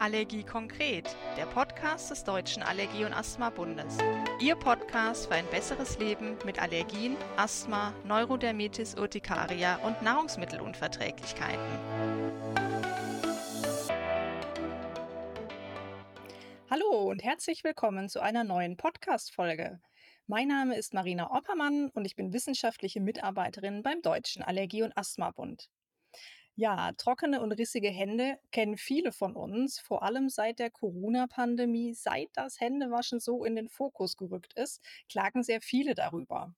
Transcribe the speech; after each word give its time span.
Allergie 0.00 0.42
konkret, 0.42 1.14
der 1.36 1.44
Podcast 1.44 2.10
des 2.10 2.24
Deutschen 2.24 2.62
Allergie- 2.62 3.04
und 3.04 3.12
Asthma-Bundes. 3.12 3.98
Ihr 4.40 4.56
Podcast 4.56 5.26
für 5.26 5.34
ein 5.34 5.44
besseres 5.50 5.98
Leben 5.98 6.38
mit 6.46 6.58
Allergien, 6.58 7.18
Asthma, 7.36 7.92
Neurodermitis 8.06 8.94
Urtikaria 8.94 9.76
und 9.84 10.00
Nahrungsmittelunverträglichkeiten. 10.00 11.60
Hallo 16.70 17.10
und 17.10 17.22
herzlich 17.22 17.62
willkommen 17.62 18.08
zu 18.08 18.20
einer 18.20 18.42
neuen 18.42 18.78
Podcast-Folge. 18.78 19.80
Mein 20.26 20.48
Name 20.48 20.76
ist 20.76 20.94
Marina 20.94 21.30
Oppermann 21.30 21.90
und 21.90 22.06
ich 22.06 22.16
bin 22.16 22.32
wissenschaftliche 22.32 23.02
Mitarbeiterin 23.02 23.82
beim 23.82 24.00
Deutschen 24.00 24.42
Allergie- 24.42 24.82
und 24.82 24.96
Asthma-Bund. 24.96 25.68
Ja, 26.60 26.92
trockene 26.92 27.40
und 27.40 27.52
rissige 27.52 27.88
Hände 27.88 28.38
kennen 28.50 28.76
viele 28.76 29.12
von 29.12 29.34
uns, 29.34 29.80
vor 29.80 30.02
allem 30.02 30.28
seit 30.28 30.58
der 30.58 30.70
Corona-Pandemie, 30.70 31.94
seit 31.94 32.28
das 32.34 32.60
Händewaschen 32.60 33.18
so 33.18 33.46
in 33.46 33.56
den 33.56 33.70
Fokus 33.70 34.18
gerückt 34.18 34.52
ist, 34.58 34.84
klagen 35.08 35.42
sehr 35.42 35.62
viele 35.62 35.94
darüber. 35.94 36.54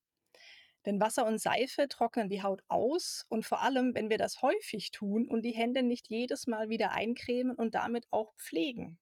Denn 0.86 1.00
Wasser 1.00 1.24
und 1.24 1.40
Seife 1.40 1.86
trocknen 1.88 2.28
die 2.28 2.42
Haut 2.42 2.64
aus 2.66 3.26
und 3.28 3.46
vor 3.46 3.62
allem, 3.62 3.94
wenn 3.94 4.10
wir 4.10 4.18
das 4.18 4.42
häufig 4.42 4.90
tun 4.90 5.28
und 5.28 5.42
die 5.42 5.54
Hände 5.54 5.84
nicht 5.84 6.08
jedes 6.08 6.48
Mal 6.48 6.68
wieder 6.68 6.90
eincremen 6.90 7.54
und 7.54 7.76
damit 7.76 8.08
auch 8.10 8.34
pflegen. 8.34 8.98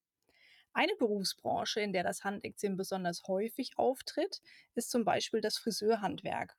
Eine 0.73 0.95
Berufsbranche, 0.97 1.81
in 1.81 1.93
der 1.93 2.03
das 2.03 2.23
Handekzem 2.23 2.77
besonders 2.77 3.23
häufig 3.27 3.79
auftritt, 3.79 4.41
ist 4.75 4.91
zum 4.91 5.03
Beispiel 5.03 5.41
das 5.41 5.57
Friseurhandwerk. 5.57 6.55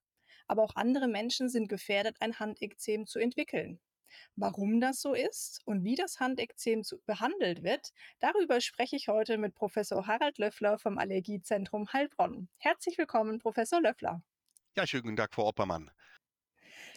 Aber 0.49 0.65
auch 0.65 0.75
andere 0.75 1.07
Menschen 1.07 1.49
sind 1.49 1.69
gefährdet, 1.69 2.17
ein 2.19 2.41
Handekzem 2.41 3.07
zu 3.07 3.21
entwickeln. 3.21 3.81
Warum 4.37 4.81
das 4.81 5.01
so 5.01 5.15
ist 5.15 5.61
und 5.65 5.85
wie 5.85 5.95
das 5.95 6.21
Handekzem 6.21 6.83
behandelt 7.07 7.63
wird, 7.63 7.91
darüber 8.21 8.61
spreche 8.61 8.97
ich 8.97 9.09
heute 9.09 9.39
mit 9.39 9.55
Professor 9.55 10.07
Harald 10.07 10.39
Löffler 10.39 10.79
vom 10.79 10.99
Allergiezentrum 10.99 11.93
Heilbronn. 11.93 12.49
Herzlich 12.59 12.99
willkommen, 12.99 13.39
Professor 13.39 13.81
Löffler. 13.81 14.23
Ja, 14.77 14.87
schönen 14.87 15.05
guten 15.05 15.17
Tag, 15.17 15.35
Frau 15.35 15.47
Oppermann. 15.49 15.91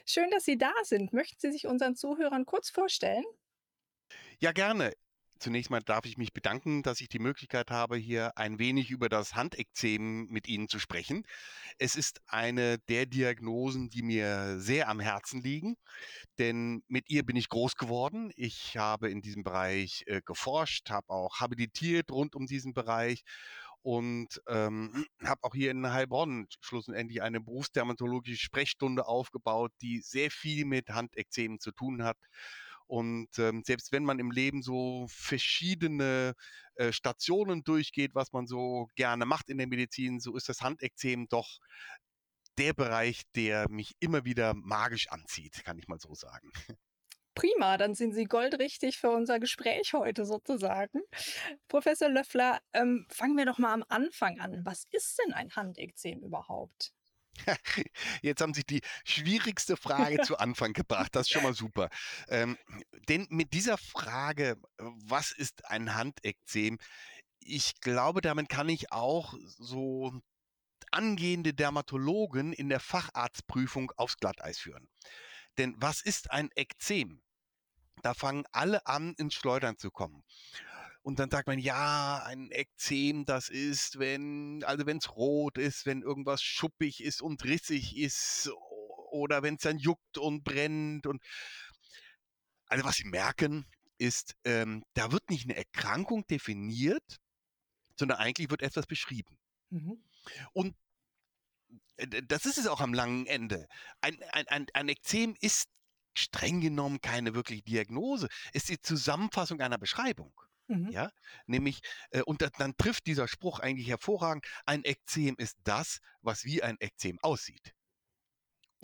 Schön, 0.06 0.30
dass 0.32 0.46
Sie 0.46 0.58
da 0.58 0.74
sind. 0.84 1.14
Möchten 1.14 1.40
Sie 1.40 1.52
sich 1.52 1.68
unseren 1.68 1.96
Zuhörern 1.96 2.46
kurz 2.46 2.70
vorstellen? 2.70 3.26
Ja, 4.40 4.52
gerne. 4.52 4.92
Zunächst 5.38 5.70
mal 5.70 5.82
darf 5.82 6.06
ich 6.06 6.18
mich 6.18 6.34
bedanken, 6.34 6.82
dass 6.82 7.02
ich 7.02 7.10
die 7.10 7.20
Möglichkeit 7.20 7.70
habe, 7.70 7.98
hier 7.98 8.38
ein 8.38 8.58
wenig 8.58 8.90
über 8.90 9.10
das 9.10 9.36
Handekzem 9.36 10.28
mit 10.28 10.48
Ihnen 10.48 10.70
zu 10.70 10.80
sprechen. 10.80 11.24
Es 11.78 11.96
ist 11.96 12.22
eine 12.28 12.80
der 12.88 13.06
Diagnosen, 13.06 13.90
die 13.90 14.02
mir 14.02 14.60
sehr 14.60 14.88
am 14.88 15.02
Herzen 15.02 15.42
liegen, 15.42 15.76
denn 16.40 16.84
mit 16.88 17.10
ihr 17.10 17.26
bin 17.26 17.36
ich 17.36 17.50
groß 17.50 17.76
geworden. 17.76 18.32
Ich 18.36 18.78
habe 18.78 19.10
in 19.10 19.22
diesem 19.22 19.44
Bereich 19.44 20.04
äh, 20.08 20.22
geforscht, 20.26 20.90
habe 20.90 21.10
auch 21.10 21.40
habilitiert 21.42 22.12
rund 22.12 22.36
um 22.36 22.46
diesen 22.48 22.74
Bereich 22.74 23.24
und 23.86 24.42
ähm, 24.48 25.06
habe 25.24 25.44
auch 25.44 25.54
hier 25.54 25.72
in 25.72 25.92
Heilbronn 25.92 26.48
schlussendlich 26.62 27.22
eine 27.22 27.42
berufsdermatologische 27.42 28.44
Sprechstunde 28.44 29.06
aufgebaut, 29.08 29.74
die 29.82 30.00
sehr 30.00 30.32
viel 30.32 30.66
mit 30.66 30.90
Handekzemen 30.90 31.60
zu 31.60 31.72
tun 31.72 32.04
hat. 32.04 32.18
Und 32.88 33.30
ähm, 33.40 33.64
selbst 33.66 33.92
wenn 33.92 34.04
man 34.04 34.20
im 34.20 34.32
Leben 34.32 34.62
so 34.62 35.08
verschiedene 35.10 36.34
äh, 36.76 36.92
Stationen 36.92 37.64
durchgeht, 37.64 38.14
was 38.14 38.32
man 38.32 38.48
so 38.48 38.88
gerne 38.96 39.26
macht 39.26 39.50
in 39.50 39.58
der 39.58 39.68
Medizin, 39.68 40.20
so 40.20 40.36
ist 40.36 40.50
das 40.50 40.62
Handekzem 40.62 41.28
doch 41.30 41.60
der 42.58 42.74
Bereich, 42.74 43.24
der 43.36 43.70
mich 43.70 43.96
immer 44.00 44.26
wieder 44.26 44.54
magisch 44.54 45.10
anzieht, 45.10 45.64
kann 45.66 45.78
ich 45.78 45.88
mal 45.88 46.00
so 46.00 46.14
sagen. 46.14 46.52
Prima, 47.36 47.78
dann 47.78 47.96
sind 47.96 48.14
Sie 48.14 48.24
goldrichtig 48.24 48.98
für 48.98 49.10
unser 49.10 49.42
Gespräch 49.42 49.94
heute 49.94 50.26
sozusagen. 50.26 51.02
Professor 51.68 52.08
Löffler, 52.08 52.62
ähm, 52.72 53.06
fangen 53.10 53.36
wir 53.36 53.46
doch 53.46 53.58
mal 53.58 53.74
am 53.74 53.84
Anfang 53.90 54.40
an. 54.40 54.62
Was 54.64 54.86
ist 54.92 55.20
denn 55.20 55.34
ein 55.34 55.54
Handekzem 55.54 56.22
überhaupt? 56.22 56.94
Jetzt 58.22 58.42
haben 58.42 58.54
Sie 58.54 58.64
die 58.64 58.82
schwierigste 59.04 59.78
Frage 59.78 60.18
zu 60.24 60.38
Anfang 60.38 60.74
gebracht. 60.74 61.16
Das 61.16 61.28
ist 61.28 61.34
schon 61.34 61.44
mal 61.44 61.54
super. 61.54 61.90
Ähm, 62.28 62.58
denn 63.10 63.28
mit 63.30 63.54
dieser 63.54 63.78
Frage, 63.78 64.58
was 64.78 65.32
ist 65.32 65.66
ein 65.66 65.96
Handekzem? 65.96 66.78
Ich 67.40 67.80
glaube, 67.82 68.22
damit 68.22 68.50
kann 68.50 68.70
ich 68.70 68.92
auch 68.92 69.36
so 69.58 70.14
angehende 70.92 71.54
Dermatologen 71.54 72.54
in 72.54 72.70
der 72.70 72.80
Facharztprüfung 72.80 73.92
aufs 73.98 74.18
Glatteis 74.18 74.60
führen. 74.60 74.88
Denn 75.58 75.76
was 75.78 76.02
ist 76.02 76.32
ein 76.32 76.50
Ekzem? 76.56 77.22
Da 78.02 78.14
fangen 78.14 78.46
alle 78.52 78.86
an, 78.88 79.14
ins 79.16 79.34
Schleudern 79.34 79.78
zu 79.78 79.90
kommen. 79.90 80.24
Und 81.06 81.20
dann 81.20 81.30
sagt 81.30 81.46
man, 81.46 81.60
ja, 81.60 82.24
ein 82.26 82.50
Ekzem, 82.50 83.26
das 83.26 83.50
ist, 83.50 84.00
wenn, 84.00 84.64
also 84.64 84.88
wenn 84.88 84.98
es 84.98 85.16
rot 85.16 85.60
ist, 85.60 85.86
wenn 85.86 86.02
irgendwas 86.02 86.42
schuppig 86.42 87.04
ist 87.04 87.22
und 87.22 87.44
rissig 87.44 87.96
ist 87.96 88.50
oder 89.12 89.44
wenn 89.44 89.54
es 89.54 89.62
dann 89.62 89.78
juckt 89.78 90.18
und 90.18 90.44
brennt 90.44 91.06
und 91.06 91.22
also 92.66 92.84
was 92.86 92.96
Sie 92.96 93.04
merken, 93.04 93.68
ist, 94.00 94.36
ähm, 94.46 94.84
da 94.96 95.12
wird 95.12 95.30
nicht 95.30 95.44
eine 95.44 95.56
Erkrankung 95.56 96.26
definiert, 96.26 97.20
sondern 98.00 98.18
eigentlich 98.18 98.50
wird 98.50 98.64
etwas 98.64 98.88
beschrieben. 98.88 99.38
Mhm. 99.70 100.04
Und 100.54 100.76
äh, 101.98 102.24
das 102.24 102.48
ist 102.48 102.58
es 102.58 102.66
auch 102.66 102.82
am 102.82 102.96
langen 102.96 103.28
Ende. 103.28 103.68
Ein, 104.02 104.18
ein, 104.32 104.48
ein, 104.48 104.66
ein 104.74 104.90
Ekzem 104.90 105.36
ist 105.40 105.70
streng 106.18 106.62
genommen 106.62 107.00
keine 107.00 107.36
wirkliche 107.36 107.62
Diagnose, 107.62 108.28
ist 108.54 108.70
die 108.70 108.82
Zusammenfassung 108.82 109.62
einer 109.62 109.78
Beschreibung. 109.78 110.34
Mhm. 110.68 110.90
Ja, 110.90 111.12
nämlich, 111.46 111.82
äh, 112.12 112.22
und 112.22 112.42
da, 112.42 112.50
dann 112.58 112.76
trifft 112.78 113.06
dieser 113.08 113.28
Spruch 113.28 113.60
eigentlich 113.60 113.88
hervorragend, 113.88 114.46
ein 114.66 114.84
Ekzem 114.84 115.36
ist 115.38 115.58
das, 115.64 116.00
was 116.22 116.44
wie 116.44 116.64
ein 116.64 116.78
Ekzem 116.80 117.20
aussieht. 117.22 117.74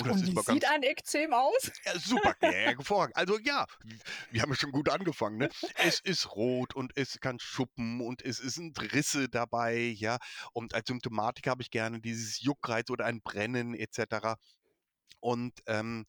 Und, 0.01 0.11
und 0.11 0.27
wie 0.27 0.53
sieht 0.53 0.65
ein 0.65 0.83
Ekzem 0.83 1.33
aus? 1.33 1.71
Ja, 1.85 1.99
super, 1.99 2.35
ja, 2.41 2.49
hervorragend. 2.49 3.15
Also 3.15 3.37
ja, 3.39 3.65
wir 4.31 4.41
haben 4.41 4.49
ja 4.49 4.55
schon 4.55 4.71
gut 4.71 4.89
angefangen. 4.89 5.37
Ne? 5.37 5.49
Es 5.75 5.99
ist 5.99 6.35
rot 6.35 6.73
und 6.75 6.91
es 6.95 7.19
kann 7.19 7.39
schuppen 7.39 8.01
und 8.01 8.23
es 8.23 8.37
sind 8.37 8.81
Risse 8.93 9.29
dabei, 9.29 9.77
ja. 9.77 10.17
Und 10.53 10.73
als 10.73 10.87
Symptomatik 10.87 11.47
habe 11.47 11.61
ich 11.61 11.69
gerne 11.69 11.99
dieses 11.99 12.41
Juckreiz 12.41 12.89
oder 12.89 13.05
ein 13.05 13.21
Brennen 13.21 13.75
etc. 13.75 14.39
Und 15.19 15.61
ähm, 15.67 16.05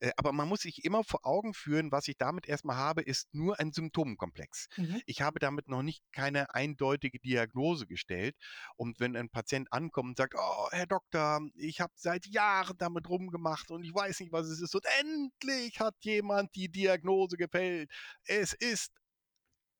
äh, 0.00 0.10
aber 0.16 0.32
man 0.32 0.48
muss 0.48 0.60
sich 0.60 0.84
immer 0.84 1.04
vor 1.04 1.26
Augen 1.26 1.54
führen, 1.54 1.92
was 1.92 2.08
ich 2.08 2.16
damit 2.16 2.46
erstmal 2.46 2.76
habe, 2.76 3.02
ist 3.02 3.34
nur 3.34 3.58
ein 3.60 3.72
Symptomkomplex. 3.72 4.68
Mhm. 4.76 5.02
Ich 5.06 5.22
habe 5.22 5.38
damit 5.38 5.68
noch 5.68 5.82
nicht 5.82 6.02
keine 6.12 6.54
eindeutige 6.54 7.18
Diagnose 7.18 7.86
gestellt. 7.86 8.36
Und 8.76 9.00
wenn 9.00 9.16
ein 9.16 9.30
Patient 9.30 9.72
ankommt 9.72 10.10
und 10.10 10.16
sagt, 10.16 10.34
oh, 10.36 10.68
Herr 10.70 10.86
Doktor, 10.86 11.40
ich 11.54 11.80
habe 11.80 11.92
seit 11.96 12.26
Jahren 12.26 12.76
damit 12.78 13.08
rumgemacht 13.08 13.70
und 13.70 13.84
ich 13.84 13.94
weiß 13.94 14.20
nicht, 14.20 14.32
was 14.32 14.46
es 14.46 14.60
ist. 14.60 14.74
Und 14.74 14.86
endlich 15.00 15.80
hat 15.80 15.96
jemand 16.00 16.54
die 16.54 16.68
Diagnose 16.68 17.36
gefällt. 17.36 17.90
Es 18.24 18.52
ist 18.52 18.92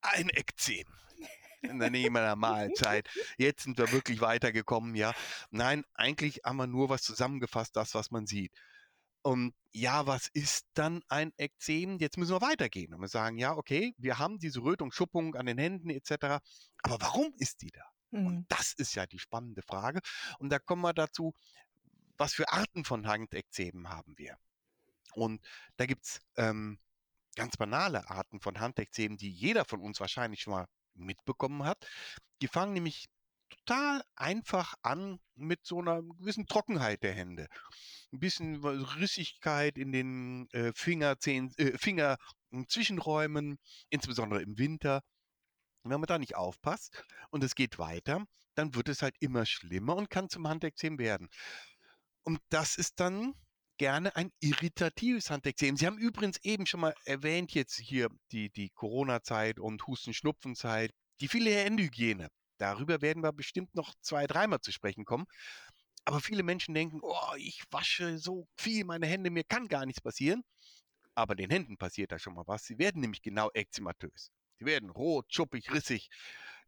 ein 0.01 0.29
Ekzem 0.29 0.85
in 1.61 1.79
der 1.79 1.89
Nähe 1.89 2.09
meiner 2.09 2.35
Mahlzeit. 2.35 3.09
Jetzt 3.37 3.63
sind 3.63 3.77
wir 3.77 3.91
wirklich 3.91 4.21
weitergekommen, 4.21 4.95
ja. 4.95 5.13
Nein, 5.51 5.83
eigentlich 5.93 6.41
haben 6.43 6.57
wir 6.57 6.67
nur 6.67 6.89
was 6.89 7.03
zusammengefasst, 7.03 7.75
das, 7.75 7.95
was 7.95 8.11
man 8.11 8.27
sieht. 8.27 8.51
Und 9.21 9.55
ja, 9.71 10.05
was 10.05 10.27
ist 10.27 10.67
dann 10.75 11.01
ein 11.07 11.33
Ekzem? 11.37 11.97
Jetzt 11.97 12.17
müssen 12.17 12.35
wir 12.35 12.41
weitergehen 12.41 12.93
und 12.93 13.01
wir 13.01 13.07
sagen, 13.07 13.39
ja, 13.39 13.55
okay, 13.57 13.95
wir 13.97 14.19
haben 14.19 14.37
diese 14.37 14.61
Rötung, 14.61 14.91
Schuppung 14.91 15.35
an 15.35 15.47
den 15.47 15.57
Händen 15.57 15.89
etc. 15.89 16.11
Aber 16.83 17.01
warum 17.01 17.33
ist 17.39 17.63
die 17.63 17.71
da? 17.71 17.83
Mhm. 18.11 18.27
Und 18.27 18.45
das 18.49 18.73
ist 18.73 18.93
ja 18.93 19.07
die 19.07 19.17
spannende 19.19 19.63
Frage. 19.63 19.99
Und 20.37 20.49
da 20.49 20.59
kommen 20.59 20.83
wir 20.83 20.93
dazu, 20.93 21.33
was 22.17 22.33
für 22.33 22.51
Arten 22.51 22.85
von 22.85 23.07
Handekzemen 23.07 23.89
haben 23.89 24.13
wir? 24.17 24.37
Und 25.13 25.41
da 25.77 25.85
gibt's 25.85 26.21
ähm, 26.37 26.77
ganz 27.35 27.57
banale 27.57 28.09
Arten 28.09 28.39
von 28.39 28.59
Handekzemen, 28.59 29.17
die 29.17 29.31
jeder 29.31 29.65
von 29.65 29.81
uns 29.81 29.99
wahrscheinlich 29.99 30.41
schon 30.41 30.53
mal 30.53 30.67
mitbekommen 30.95 31.63
hat. 31.63 31.85
Die 32.41 32.47
fangen 32.47 32.73
nämlich 32.73 33.07
total 33.49 34.03
einfach 34.15 34.75
an 34.81 35.19
mit 35.35 35.65
so 35.65 35.79
einer 35.79 36.01
gewissen 36.01 36.45
Trockenheit 36.47 37.03
der 37.03 37.13
Hände. 37.13 37.47
Ein 38.11 38.19
bisschen 38.19 38.63
Rissigkeit 38.63 39.77
in 39.77 39.91
den 39.91 40.47
äh, 40.51 40.71
Fingerzehen, 40.73 41.51
äh, 41.57 41.77
Finger 41.77 42.17
Zwischenräumen, 42.69 43.59
insbesondere 43.89 44.41
im 44.41 44.57
Winter. 44.57 45.01
wenn 45.83 45.99
man 45.99 46.07
da 46.07 46.17
nicht 46.17 46.35
aufpasst 46.35 47.03
und 47.29 47.43
es 47.43 47.55
geht 47.55 47.77
weiter, 47.77 48.25
dann 48.55 48.73
wird 48.73 48.89
es 48.89 49.01
halt 49.01 49.15
immer 49.19 49.45
schlimmer 49.45 49.95
und 49.95 50.09
kann 50.09 50.29
zum 50.29 50.47
Handekzem 50.47 50.97
werden. 50.97 51.29
Und 52.23 52.39
das 52.49 52.77
ist 52.77 52.99
dann 52.99 53.35
gerne 53.77 54.15
ein 54.15 54.31
irritatives 54.39 55.29
Handekzem. 55.29 55.77
Sie 55.77 55.85
haben 55.85 55.97
übrigens 55.97 56.37
eben 56.43 56.65
schon 56.65 56.79
mal 56.79 56.93
erwähnt, 57.05 57.53
jetzt 57.53 57.77
hier 57.77 58.09
die, 58.31 58.49
die 58.49 58.69
Corona-Zeit 58.69 59.59
und 59.59 59.85
Husten-Schnupfen-Zeit, 59.87 60.91
die 61.21 61.27
viele 61.27 61.51
Händehygiene. 61.51 62.29
Darüber 62.57 63.01
werden 63.01 63.23
wir 63.23 63.33
bestimmt 63.33 63.75
noch 63.75 63.93
zwei, 64.01 64.27
dreimal 64.27 64.61
zu 64.61 64.71
sprechen 64.71 65.05
kommen. 65.05 65.25
Aber 66.05 66.21
viele 66.21 66.43
Menschen 66.43 66.73
denken, 66.73 66.99
oh, 67.01 67.35
ich 67.37 67.63
wasche 67.71 68.17
so 68.17 68.47
viel 68.57 68.85
meine 68.85 69.07
Hände, 69.07 69.31
mir 69.31 69.43
kann 69.43 69.67
gar 69.67 69.85
nichts 69.85 70.01
passieren. 70.01 70.43
Aber 71.15 71.35
den 71.35 71.49
Händen 71.49 71.77
passiert 71.77 72.11
da 72.11 72.19
schon 72.19 72.33
mal 72.33 72.43
was. 72.45 72.65
Sie 72.65 72.77
werden 72.77 73.01
nämlich 73.01 73.21
genau 73.21 73.49
ekzematös. 73.53 74.31
Die 74.59 74.65
werden 74.65 74.89
rot, 74.89 75.25
schuppig, 75.33 75.71
rissig. 75.73 76.09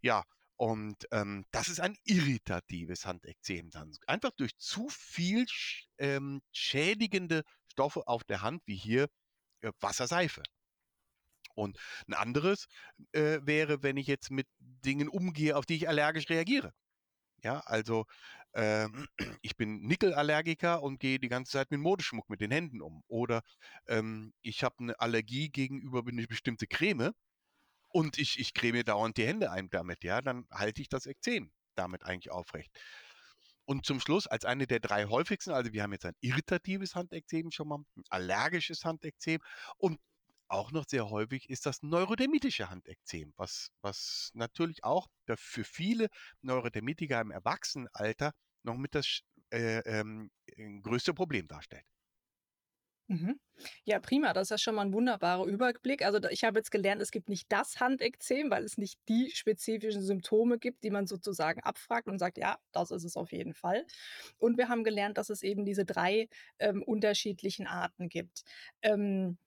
Ja, 0.01 0.23
und 0.57 1.07
ähm, 1.11 1.45
das 1.51 1.69
ist 1.69 1.79
ein 1.79 1.95
irritatives 2.03 3.05
Handekzem 3.05 3.69
dann. 3.69 3.95
Einfach 4.07 4.31
durch 4.31 4.57
zu 4.57 4.89
viel 4.89 5.45
ähm, 5.99 6.41
schädigende 6.51 7.43
Stoffe 7.71 8.07
auf 8.07 8.23
der 8.23 8.41
Hand, 8.41 8.63
wie 8.65 8.75
hier 8.75 9.07
äh, 9.61 9.71
Wasserseife. 9.79 10.41
Und 11.53 11.77
ein 12.07 12.13
anderes 12.13 12.67
äh, 13.13 13.39
wäre, 13.43 13.83
wenn 13.83 13.97
ich 13.97 14.07
jetzt 14.07 14.31
mit 14.31 14.47
Dingen 14.59 15.09
umgehe, 15.09 15.55
auf 15.55 15.65
die 15.65 15.75
ich 15.75 15.87
allergisch 15.87 16.29
reagiere. 16.29 16.73
Ja, 17.43 17.59
also 17.61 18.05
äh, 18.53 18.87
ich 19.41 19.57
bin 19.57 19.81
Nickelallergiker 19.83 20.81
und 20.81 20.99
gehe 20.99 21.19
die 21.19 21.29
ganze 21.29 21.53
Zeit 21.53 21.71
mit 21.71 21.79
Modeschmuck 21.79 22.29
mit 22.29 22.41
den 22.41 22.51
Händen 22.51 22.81
um. 22.81 23.03
Oder 23.07 23.41
ähm, 23.87 24.33
ich 24.41 24.63
habe 24.63 24.75
eine 24.79 24.99
Allergie 24.99 25.49
gegenüber 25.49 26.03
eine 26.07 26.27
bestimmte 26.27 26.67
Creme 26.67 27.13
und 27.97 28.19
ich, 28.19 28.37
ich 28.37 28.53
creme 28.53 28.83
dauernd 28.83 29.17
die 29.17 29.25
Hände 29.25 29.49
ein 29.49 29.71
damit, 29.71 30.03
ja, 30.03 30.21
dann 30.21 30.45
halte 30.51 30.83
ich 30.83 30.87
das 30.87 31.07
Ekzem 31.07 31.51
damit 31.73 32.03
eigentlich 32.03 32.29
aufrecht. 32.29 32.69
Und 33.65 33.87
zum 33.87 33.99
Schluss, 33.99 34.27
als 34.27 34.45
eine 34.45 34.67
der 34.67 34.79
drei 34.79 35.05
häufigsten, 35.05 35.49
also 35.49 35.73
wir 35.73 35.81
haben 35.81 35.93
jetzt 35.93 36.05
ein 36.05 36.13
irritatives 36.21 36.93
Handekzem 36.93 37.49
schon 37.49 37.67
mal, 37.69 37.79
ein 37.95 38.03
allergisches 38.09 38.85
Handekzem 38.85 39.39
und 39.77 39.99
auch 40.47 40.71
noch 40.71 40.85
sehr 40.87 41.09
häufig 41.09 41.49
ist 41.49 41.65
das 41.65 41.81
neurodermitische 41.81 42.69
Handekzem, 42.69 43.33
was, 43.35 43.71
was 43.81 44.29
natürlich 44.35 44.83
auch 44.83 45.07
für 45.35 45.63
viele 45.63 46.09
Neurodermitiker 46.43 47.19
im 47.19 47.31
Erwachsenenalter 47.31 48.31
noch 48.61 48.77
mit 48.77 48.93
das 48.93 49.21
äh, 49.49 49.79
ähm, 49.79 50.29
größte 50.83 51.15
Problem 51.15 51.47
darstellt. 51.47 51.83
Mhm. 53.09 53.39
Ja, 53.85 53.99
prima. 53.99 54.33
Das 54.33 54.47
ist 54.47 54.49
ja 54.51 54.57
schon 54.57 54.75
mal 54.75 54.81
ein 54.85 54.93
wunderbarer 54.93 55.45
Überblick. 55.45 56.03
Also 56.05 56.19
ich 56.29 56.43
habe 56.43 56.59
jetzt 56.59 56.71
gelernt, 56.71 57.01
es 57.01 57.09
gibt 57.11 57.29
nicht 57.29 57.49
das 57.51 57.79
Handekzem, 57.79 58.49
weil 58.51 58.63
es 58.65 58.77
nicht 58.77 58.99
die 59.07 59.31
spezifischen 59.31 60.01
Symptome 60.03 60.59
gibt, 60.59 60.83
die 60.83 60.91
man 60.91 61.07
sozusagen 61.07 61.61
abfragt 61.61 62.07
und 62.07 62.19
sagt, 62.19 62.37
ja, 62.37 62.57
das 62.73 62.91
ist 62.91 63.05
es 63.05 63.15
auf 63.15 63.31
jeden 63.31 63.53
Fall. 63.53 63.85
Und 64.37 64.57
wir 64.57 64.67
haben 64.69 64.83
gelernt, 64.83 65.17
dass 65.17 65.29
es 65.29 65.41
eben 65.41 65.63
diese 65.65 65.85
drei 65.85 66.27
ähm, 66.59 66.83
unterschiedlichen 66.83 67.65
Arten 67.65 68.09
gibt. 68.09 68.43
Ähm, 68.81 69.37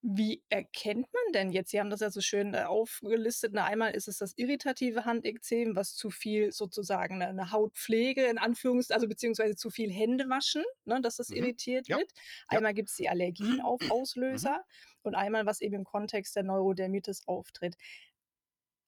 wie 0.00 0.42
erkennt 0.48 1.12
man 1.12 1.32
denn 1.34 1.50
jetzt? 1.50 1.70
Sie 1.70 1.80
haben 1.80 1.90
das 1.90 2.00
ja 2.00 2.10
so 2.10 2.20
schön 2.20 2.54
äh, 2.54 2.62
aufgelistet. 2.62 3.52
Na, 3.52 3.64
einmal 3.64 3.94
ist 3.94 4.06
es 4.06 4.18
das 4.18 4.32
irritative 4.36 5.04
Handekzem, 5.04 5.74
was 5.74 5.94
zu 5.94 6.10
viel 6.10 6.52
sozusagen 6.52 7.16
eine, 7.16 7.28
eine 7.28 7.50
Hautpflege 7.50 8.24
in 8.26 8.38
Anführungszeichen, 8.38 8.94
also 8.94 9.08
beziehungsweise 9.08 9.56
zu 9.56 9.70
viel 9.70 9.90
Hände 9.90 10.28
waschen, 10.28 10.62
ne, 10.84 11.00
dass 11.00 11.16
das 11.16 11.30
mhm. 11.30 11.38
irritiert 11.38 11.88
ja. 11.88 11.98
wird. 11.98 12.12
Einmal 12.46 12.70
ja. 12.70 12.74
gibt 12.74 12.90
es 12.90 12.94
die 12.94 13.08
Allergienauslöser 13.08 14.56
mhm. 14.56 15.00
und 15.02 15.14
einmal, 15.16 15.46
was 15.46 15.60
eben 15.60 15.74
im 15.74 15.84
Kontext 15.84 16.36
der 16.36 16.44
Neurodermitis 16.44 17.26
auftritt 17.26 17.76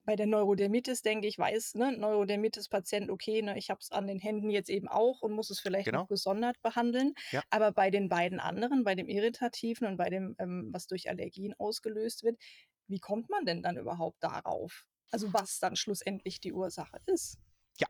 bei 0.04 0.16
der 0.16 0.26
Neurodermitis 0.26 1.02
denke 1.02 1.26
ich, 1.26 1.38
weiß, 1.38 1.74
ne, 1.74 1.96
Neurodermitis-Patient, 1.96 3.10
okay, 3.10 3.42
ne, 3.42 3.58
ich 3.58 3.70
habe 3.70 3.80
es 3.80 3.90
an 3.90 4.06
den 4.06 4.18
Händen 4.18 4.50
jetzt 4.50 4.70
eben 4.70 4.88
auch 4.88 5.20
und 5.22 5.32
muss 5.32 5.50
es 5.50 5.60
vielleicht 5.60 5.86
genau. 5.86 6.00
noch 6.00 6.08
gesondert 6.08 6.60
behandeln. 6.62 7.14
Ja. 7.30 7.42
Aber 7.50 7.72
bei 7.72 7.90
den 7.90 8.08
beiden 8.08 8.40
anderen, 8.40 8.84
bei 8.84 8.94
dem 8.94 9.08
Irritativen 9.08 9.86
und 9.86 9.96
bei 9.96 10.10
dem, 10.10 10.34
ähm, 10.38 10.70
was 10.72 10.86
durch 10.86 11.08
Allergien 11.08 11.54
ausgelöst 11.58 12.24
wird, 12.24 12.38
wie 12.86 12.98
kommt 12.98 13.30
man 13.30 13.44
denn 13.44 13.62
dann 13.62 13.76
überhaupt 13.76 14.22
darauf? 14.22 14.86
Also 15.12 15.32
was 15.32 15.58
dann 15.58 15.76
schlussendlich 15.76 16.40
die 16.40 16.52
Ursache 16.52 16.98
ist? 17.06 17.38
Ja, 17.78 17.86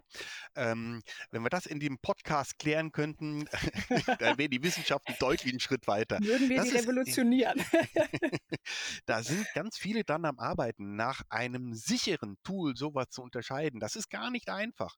ähm, 0.54 1.02
wenn 1.30 1.42
wir 1.42 1.50
das 1.50 1.66
in 1.66 1.80
dem 1.80 1.98
Podcast 1.98 2.58
klären 2.58 2.92
könnten, 2.92 3.46
dann 4.20 4.38
wäre 4.38 4.48
die 4.48 4.62
Wissenschaft 4.62 5.04
deutlich 5.20 5.52
einen 5.52 5.60
Schritt 5.60 5.86
weiter. 5.86 6.18
Würden 6.20 6.48
wir 6.48 6.58
das 6.58 6.70
die 6.70 6.76
revolutionieren. 6.76 7.60
da 9.06 9.22
sind 9.22 9.46
ganz 9.54 9.78
viele 9.78 10.04
dann 10.04 10.24
am 10.24 10.38
Arbeiten, 10.38 10.96
nach 10.96 11.22
einem 11.28 11.74
sicheren 11.74 12.36
Tool 12.44 12.76
sowas 12.76 13.06
zu 13.10 13.22
unterscheiden. 13.22 13.80
Das 13.80 13.96
ist 13.96 14.10
gar 14.10 14.30
nicht 14.30 14.48
einfach. 14.48 14.96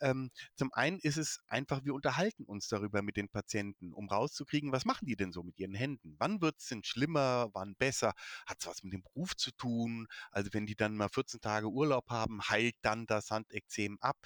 Ähm, 0.00 0.30
zum 0.56 0.72
einen 0.72 0.98
ist 0.98 1.16
es 1.16 1.40
einfach, 1.46 1.84
wir 1.84 1.94
unterhalten 1.94 2.44
uns 2.44 2.68
darüber 2.68 3.02
mit 3.02 3.16
den 3.16 3.28
Patienten, 3.28 3.92
um 3.92 4.08
rauszukriegen, 4.08 4.72
was 4.72 4.84
machen 4.84 5.06
die 5.06 5.16
denn 5.16 5.32
so 5.32 5.42
mit 5.42 5.58
ihren 5.58 5.74
Händen? 5.74 6.16
Wann 6.18 6.40
wird 6.40 6.56
es 6.58 6.66
denn 6.66 6.84
schlimmer? 6.84 7.48
Wann 7.52 7.74
besser? 7.76 8.12
Hat 8.46 8.58
es 8.60 8.66
was 8.66 8.82
mit 8.82 8.92
dem 8.92 9.02
Beruf 9.02 9.36
zu 9.36 9.50
tun? 9.52 10.06
Also 10.30 10.50
wenn 10.52 10.66
die 10.66 10.76
dann 10.76 10.96
mal 10.96 11.08
14 11.08 11.40
Tage 11.40 11.68
Urlaub 11.68 12.10
haben, 12.10 12.42
heilt 12.48 12.76
dann 12.82 13.06
das 13.06 13.30
Handekzem 13.30 13.98
ab? 14.00 14.16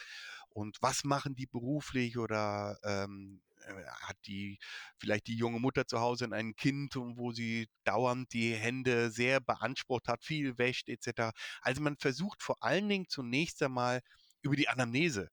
Und 0.50 0.78
was 0.80 1.04
machen 1.04 1.34
die 1.34 1.46
beruflich 1.46 2.18
oder 2.18 2.78
ähm, 2.82 3.40
äh, 3.68 3.84
hat 4.02 4.16
die 4.26 4.58
vielleicht 4.98 5.26
die 5.26 5.36
junge 5.36 5.60
Mutter 5.60 5.86
zu 5.86 6.00
Hause 6.00 6.28
ein 6.32 6.56
Kind, 6.56 6.94
wo 6.96 7.32
sie 7.32 7.68
dauernd 7.84 8.32
die 8.32 8.54
Hände 8.54 9.10
sehr 9.10 9.40
beansprucht 9.40 10.08
hat, 10.08 10.24
viel 10.24 10.58
wäscht 10.58 10.88
etc. 10.88 11.32
Also 11.60 11.82
man 11.82 11.96
versucht 11.96 12.42
vor 12.42 12.62
allen 12.62 12.88
Dingen 12.88 13.08
zunächst 13.08 13.62
einmal 13.62 14.00
über 14.42 14.56
die 14.56 14.68
Anamnese 14.68 15.30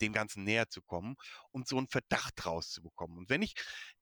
dem 0.00 0.12
Ganzen 0.12 0.44
näher 0.44 0.68
zu 0.68 0.82
kommen 0.82 1.16
und 1.50 1.68
so 1.68 1.78
einen 1.78 1.88
Verdacht 1.88 2.44
rauszubekommen. 2.44 3.18
Und 3.18 3.30
wenn 3.30 3.42
ich 3.42 3.54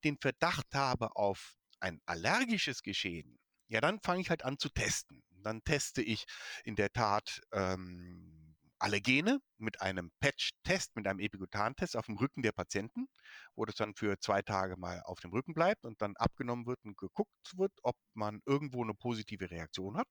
den 0.04 0.18
Verdacht 0.18 0.74
habe 0.74 1.16
auf 1.16 1.54
ein 1.80 2.00
allergisches 2.06 2.82
Geschehen, 2.82 3.38
ja, 3.68 3.80
dann 3.80 4.00
fange 4.00 4.20
ich 4.20 4.30
halt 4.30 4.44
an 4.44 4.58
zu 4.58 4.68
testen. 4.68 5.22
Dann 5.42 5.62
teste 5.64 6.02
ich 6.02 6.24
in 6.64 6.76
der 6.76 6.92
Tat 6.92 7.40
ähm, 7.52 8.41
Allergene 8.82 9.40
mit 9.58 9.80
einem 9.80 10.10
Patch-Test, 10.20 10.96
mit 10.96 11.06
einem 11.06 11.20
Epikutan-Test 11.20 11.96
auf 11.96 12.06
dem 12.06 12.16
Rücken 12.16 12.42
der 12.42 12.52
Patienten, 12.52 13.06
wo 13.54 13.64
das 13.64 13.76
dann 13.76 13.94
für 13.94 14.18
zwei 14.18 14.42
Tage 14.42 14.76
mal 14.76 15.00
auf 15.04 15.20
dem 15.20 15.30
Rücken 15.30 15.54
bleibt 15.54 15.84
und 15.84 16.02
dann 16.02 16.16
abgenommen 16.16 16.66
wird 16.66 16.84
und 16.84 16.96
geguckt 16.96 17.56
wird, 17.56 17.72
ob 17.82 17.96
man 18.14 18.42
irgendwo 18.44 18.82
eine 18.82 18.94
positive 18.94 19.50
Reaktion 19.50 19.96
hat. 19.96 20.08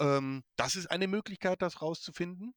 Ähm, 0.00 0.42
das 0.56 0.76
ist 0.76 0.86
eine 0.90 1.06
Möglichkeit, 1.06 1.60
das 1.60 1.82
rauszufinden. 1.82 2.54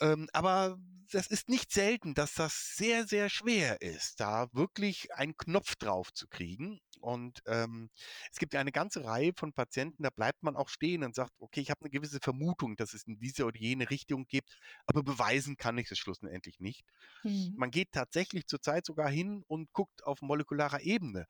Ähm, 0.00 0.28
aber 0.32 0.78
das 1.12 1.26
ist 1.26 1.48
nicht 1.48 1.72
selten, 1.72 2.14
dass 2.14 2.34
das 2.34 2.74
sehr, 2.76 3.06
sehr 3.06 3.28
schwer 3.28 3.80
ist, 3.80 4.20
da 4.20 4.48
wirklich 4.52 5.12
einen 5.14 5.36
Knopf 5.36 5.76
drauf 5.76 6.12
zu 6.12 6.28
kriegen. 6.28 6.80
Und 7.00 7.40
ähm, 7.46 7.88
es 8.30 8.38
gibt 8.38 8.52
ja 8.52 8.60
eine 8.60 8.72
ganze 8.72 9.04
Reihe 9.04 9.32
von 9.34 9.52
Patienten, 9.54 10.02
da 10.02 10.10
bleibt 10.10 10.42
man 10.42 10.54
auch 10.54 10.68
stehen 10.68 11.02
und 11.02 11.14
sagt, 11.14 11.32
okay, 11.38 11.60
ich 11.60 11.70
habe 11.70 11.80
eine 11.80 11.90
gewisse 11.90 12.20
Vermutung, 12.20 12.76
dass 12.76 12.92
es 12.92 13.04
in 13.04 13.18
diese 13.18 13.46
oder 13.46 13.58
jene 13.58 13.88
Richtung 13.88 14.26
gibt, 14.26 14.58
aber 14.86 15.02
beweisen 15.02 15.56
kann 15.56 15.78
ich 15.78 15.90
es 15.90 15.98
schlussendlich 15.98 16.60
nicht. 16.60 16.84
Mhm. 17.22 17.54
Man 17.56 17.70
geht 17.70 17.92
tatsächlich 17.92 18.46
zurzeit 18.46 18.84
sogar 18.84 19.08
hin 19.08 19.44
und 19.48 19.72
guckt 19.72 20.04
auf 20.04 20.20
molekularer 20.20 20.82
Ebene, 20.82 21.26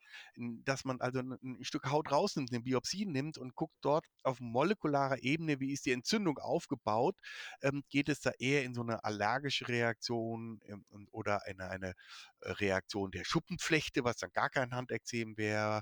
dass 0.65 0.83
man 0.83 0.99
also 0.99 1.19
ein, 1.19 1.37
ein 1.41 1.63
Stück 1.63 1.89
Haut 1.89 2.11
rausnimmt, 2.11 2.51
eine 2.51 2.61
Biopsie 2.61 3.05
nimmt 3.05 3.37
und 3.37 3.55
guckt 3.55 3.75
dort 3.81 4.05
auf 4.23 4.41
molekularer 4.41 5.23
Ebene, 5.23 5.61
wie 5.61 5.71
ist 5.71 5.85
die 5.85 5.91
Entzündung 5.91 6.37
aufgebaut, 6.37 7.15
ähm, 7.61 7.83
geht 7.89 8.09
es 8.09 8.19
da 8.19 8.31
eher 8.39 8.60
in 8.63 8.73
so 8.73 8.81
eine 8.81 9.03
allergische 9.03 9.67
Reaktion 9.67 10.59
ähm, 10.65 10.85
oder 11.11 11.45
eine, 11.45 11.69
eine 11.69 11.93
äh, 12.41 12.51
Reaktion 12.51 13.11
der 13.11 13.23
Schuppenflechte, 13.23 14.03
was 14.03 14.17
dann 14.17 14.31
gar 14.33 14.49
kein 14.49 14.73
Handekzem 14.73 15.37
wäre, 15.37 15.81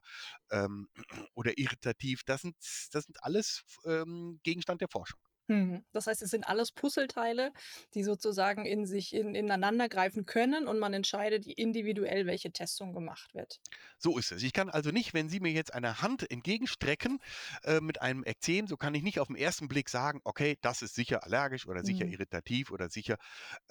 ähm, 0.52 0.90
oder 1.36 1.58
irritativ. 1.58 2.24
Das 2.26 2.42
sind, 2.42 2.56
das 2.92 3.06
sind 3.06 3.24
alles 3.24 3.64
ähm, 3.86 4.40
Gegenstand 4.44 4.82
der 4.82 4.90
Forschung. 4.90 5.20
Mhm. 5.50 5.84
Das 5.92 6.06
heißt, 6.06 6.22
es 6.22 6.30
sind 6.30 6.48
alles 6.48 6.72
Puzzleteile, 6.72 7.52
die 7.96 8.04
sozusagen 8.04 8.66
in 8.66 8.86
sich 8.86 9.14
in, 9.14 9.34
ineinander 9.34 9.90
greifen 9.90 10.26
können 10.26 10.68
und 10.68 10.78
man 10.78 10.94
entscheidet 10.94 11.48
individuell, 11.48 12.28
welche 12.28 12.52
Testung 12.52 12.94
gemacht 12.94 13.34
wird. 13.34 13.60
So 13.98 14.18
ist 14.20 14.32
es. 14.32 14.44
Ich 14.44 14.54
kann 14.54 14.70
also 14.70 14.92
nicht, 14.92 15.16
wenn 15.16 15.28
Sie 15.28 15.40
mir 15.40 15.52
jetzt 15.52 15.74
eine 15.74 16.02
Hand 16.04 16.30
entgegenstrecken 16.30 17.20
äh, 17.64 17.82
mit 17.82 18.02
einem 18.02 18.24
Ekzem, 18.24 18.68
so 18.68 18.78
kann 18.78 18.94
ich 18.94 19.02
nicht 19.02 19.20
auf 19.20 19.28
den 19.28 19.36
ersten 19.36 19.68
Blick 19.68 19.90
sagen, 19.90 20.22
okay, 20.24 20.58
das 20.62 20.84
ist 20.84 20.94
sicher 20.94 21.24
allergisch 21.24 21.68
oder 21.68 21.84
sicher 21.84 22.06
mhm. 22.06 22.14
irritativ 22.14 22.70
oder 22.72 22.90
sicher 22.90 23.18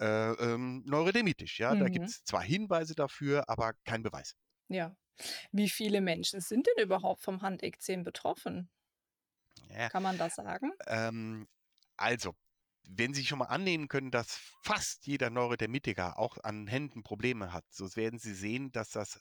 äh, 0.00 0.32
ähm, 0.32 0.82
neurodermitisch. 0.84 1.60
Ja, 1.60 1.74
mhm. 1.74 1.80
da 1.80 1.88
gibt 1.88 2.06
es 2.06 2.24
zwar 2.24 2.42
Hinweise 2.42 2.96
dafür, 2.96 3.48
aber 3.48 3.74
kein 3.84 4.02
Beweis. 4.02 4.34
Ja. 4.68 4.96
Wie 5.52 5.68
viele 5.68 6.00
Menschen 6.00 6.40
sind 6.40 6.66
denn 6.66 6.84
überhaupt 6.84 7.22
vom 7.22 7.42
Handekzem 7.42 8.02
betroffen? 8.02 8.68
Ja. 9.70 9.88
Kann 9.88 10.02
man 10.02 10.18
das 10.18 10.36
sagen? 10.36 10.72
Ähm, 10.86 11.48
also, 11.98 12.34
wenn 12.88 13.12
Sie 13.14 13.24
schon 13.26 13.38
mal 13.40 13.46
annehmen 13.46 13.88
können, 13.88 14.10
dass 14.10 14.38
fast 14.62 15.06
jeder 15.06 15.30
Neurodermitiker 15.30 16.18
auch 16.18 16.38
an 16.42 16.66
Händen 16.66 17.02
Probleme 17.02 17.52
hat, 17.52 17.64
so 17.70 17.94
werden 17.96 18.18
Sie 18.18 18.34
sehen, 18.34 18.72
dass 18.72 18.90
das 18.90 19.18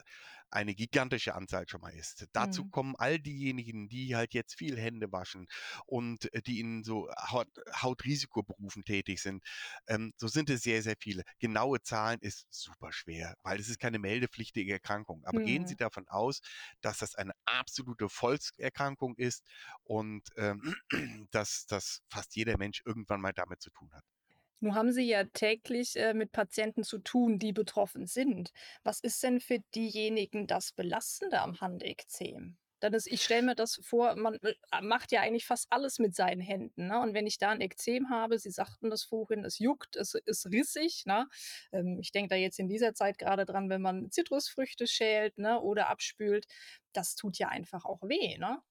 eine 0.49 0.75
gigantische 0.75 1.35
Anzahl 1.35 1.67
schon 1.67 1.81
mal 1.81 1.93
ist. 1.93 2.27
Dazu 2.33 2.65
mhm. 2.65 2.71
kommen 2.71 2.95
all 2.97 3.19
diejenigen, 3.19 3.89
die 3.89 4.15
halt 4.15 4.33
jetzt 4.33 4.55
viel 4.55 4.77
Hände 4.77 5.11
waschen 5.11 5.47
und 5.85 6.33
äh, 6.33 6.41
die 6.41 6.59
in 6.59 6.83
so 6.83 7.09
Haut, 7.31 7.49
Hautrisikobrufen 7.81 8.83
tätig 8.83 9.21
sind. 9.21 9.43
Ähm, 9.87 10.13
so 10.17 10.27
sind 10.27 10.49
es 10.49 10.61
sehr, 10.61 10.81
sehr 10.81 10.95
viele. 10.99 11.23
Genaue 11.39 11.81
Zahlen 11.81 12.19
ist 12.21 12.45
super 12.49 12.91
schwer, 12.91 13.35
weil 13.43 13.59
es 13.59 13.69
ist 13.69 13.79
keine 13.79 13.99
meldepflichtige 13.99 14.73
Erkrankung. 14.73 15.23
Aber 15.25 15.39
mhm. 15.39 15.45
gehen 15.45 15.67
Sie 15.67 15.75
mhm. 15.75 15.79
davon 15.79 16.07
aus, 16.07 16.41
dass 16.81 16.99
das 16.99 17.15
eine 17.15 17.33
absolute 17.45 18.09
Volkserkrankung 18.09 19.15
ist 19.15 19.43
und 19.83 20.29
ähm, 20.37 20.75
dass, 21.31 21.65
dass 21.67 22.01
fast 22.09 22.35
jeder 22.35 22.57
Mensch 22.57 22.81
irgendwann 22.85 23.21
mal 23.21 23.33
damit 23.33 23.61
zu 23.61 23.69
tun 23.71 23.91
hat. 23.93 24.03
Nun 24.59 24.75
haben 24.75 24.91
Sie 24.91 25.03
ja 25.03 25.23
täglich 25.25 25.95
äh, 25.97 26.13
mit 26.13 26.31
Patienten 26.31 26.83
zu 26.83 26.97
tun, 26.99 27.39
die 27.39 27.53
betroffen 27.53 28.07
sind. 28.07 28.51
Was 28.83 28.99
ist 28.99 29.21
denn 29.23 29.39
für 29.39 29.59
diejenigen 29.75 30.47
das 30.47 30.71
Belastende 30.71 31.41
am 31.41 31.61
Handekzem? 31.61 32.57
Dann 32.79 32.93
ist 32.93 33.07
ich 33.07 33.23
stelle 33.23 33.41
mir 33.41 33.55
das 33.55 33.79
vor, 33.83 34.15
man 34.15 34.35
äh, 34.35 34.53
macht 34.81 35.11
ja 35.11 35.21
eigentlich 35.21 35.45
fast 35.47 35.67
alles 35.71 35.97
mit 35.99 36.15
seinen 36.15 36.41
Händen, 36.41 36.87
ne? 36.87 36.99
Und 37.01 37.13
wenn 37.15 37.25
ich 37.27 37.39
da 37.39 37.49
ein 37.49 37.61
Ekzem 37.61 38.09
habe, 38.11 38.37
Sie 38.39 38.51
sagten 38.51 38.89
das 38.91 39.03
vorhin, 39.03 39.43
es 39.45 39.57
juckt, 39.59 39.95
es 39.95 40.13
ist 40.13 40.45
rissig, 40.47 41.03
ne? 41.05 41.27
Ähm, 41.71 41.97
ich 42.01 42.11
denke 42.11 42.29
da 42.29 42.35
jetzt 42.35 42.59
in 42.59 42.67
dieser 42.69 42.93
Zeit 42.93 43.17
gerade 43.17 43.45
dran, 43.45 43.69
wenn 43.69 43.81
man 43.81 44.11
Zitrusfrüchte 44.11 44.85
schält, 44.87 45.37
ne, 45.39 45.59
oder 45.61 45.89
abspült, 45.89 46.45
das 46.93 47.15
tut 47.15 47.37
ja 47.39 47.49
einfach 47.49 47.85
auch 47.85 48.01
weh, 48.03 48.37
ne? 48.37 48.61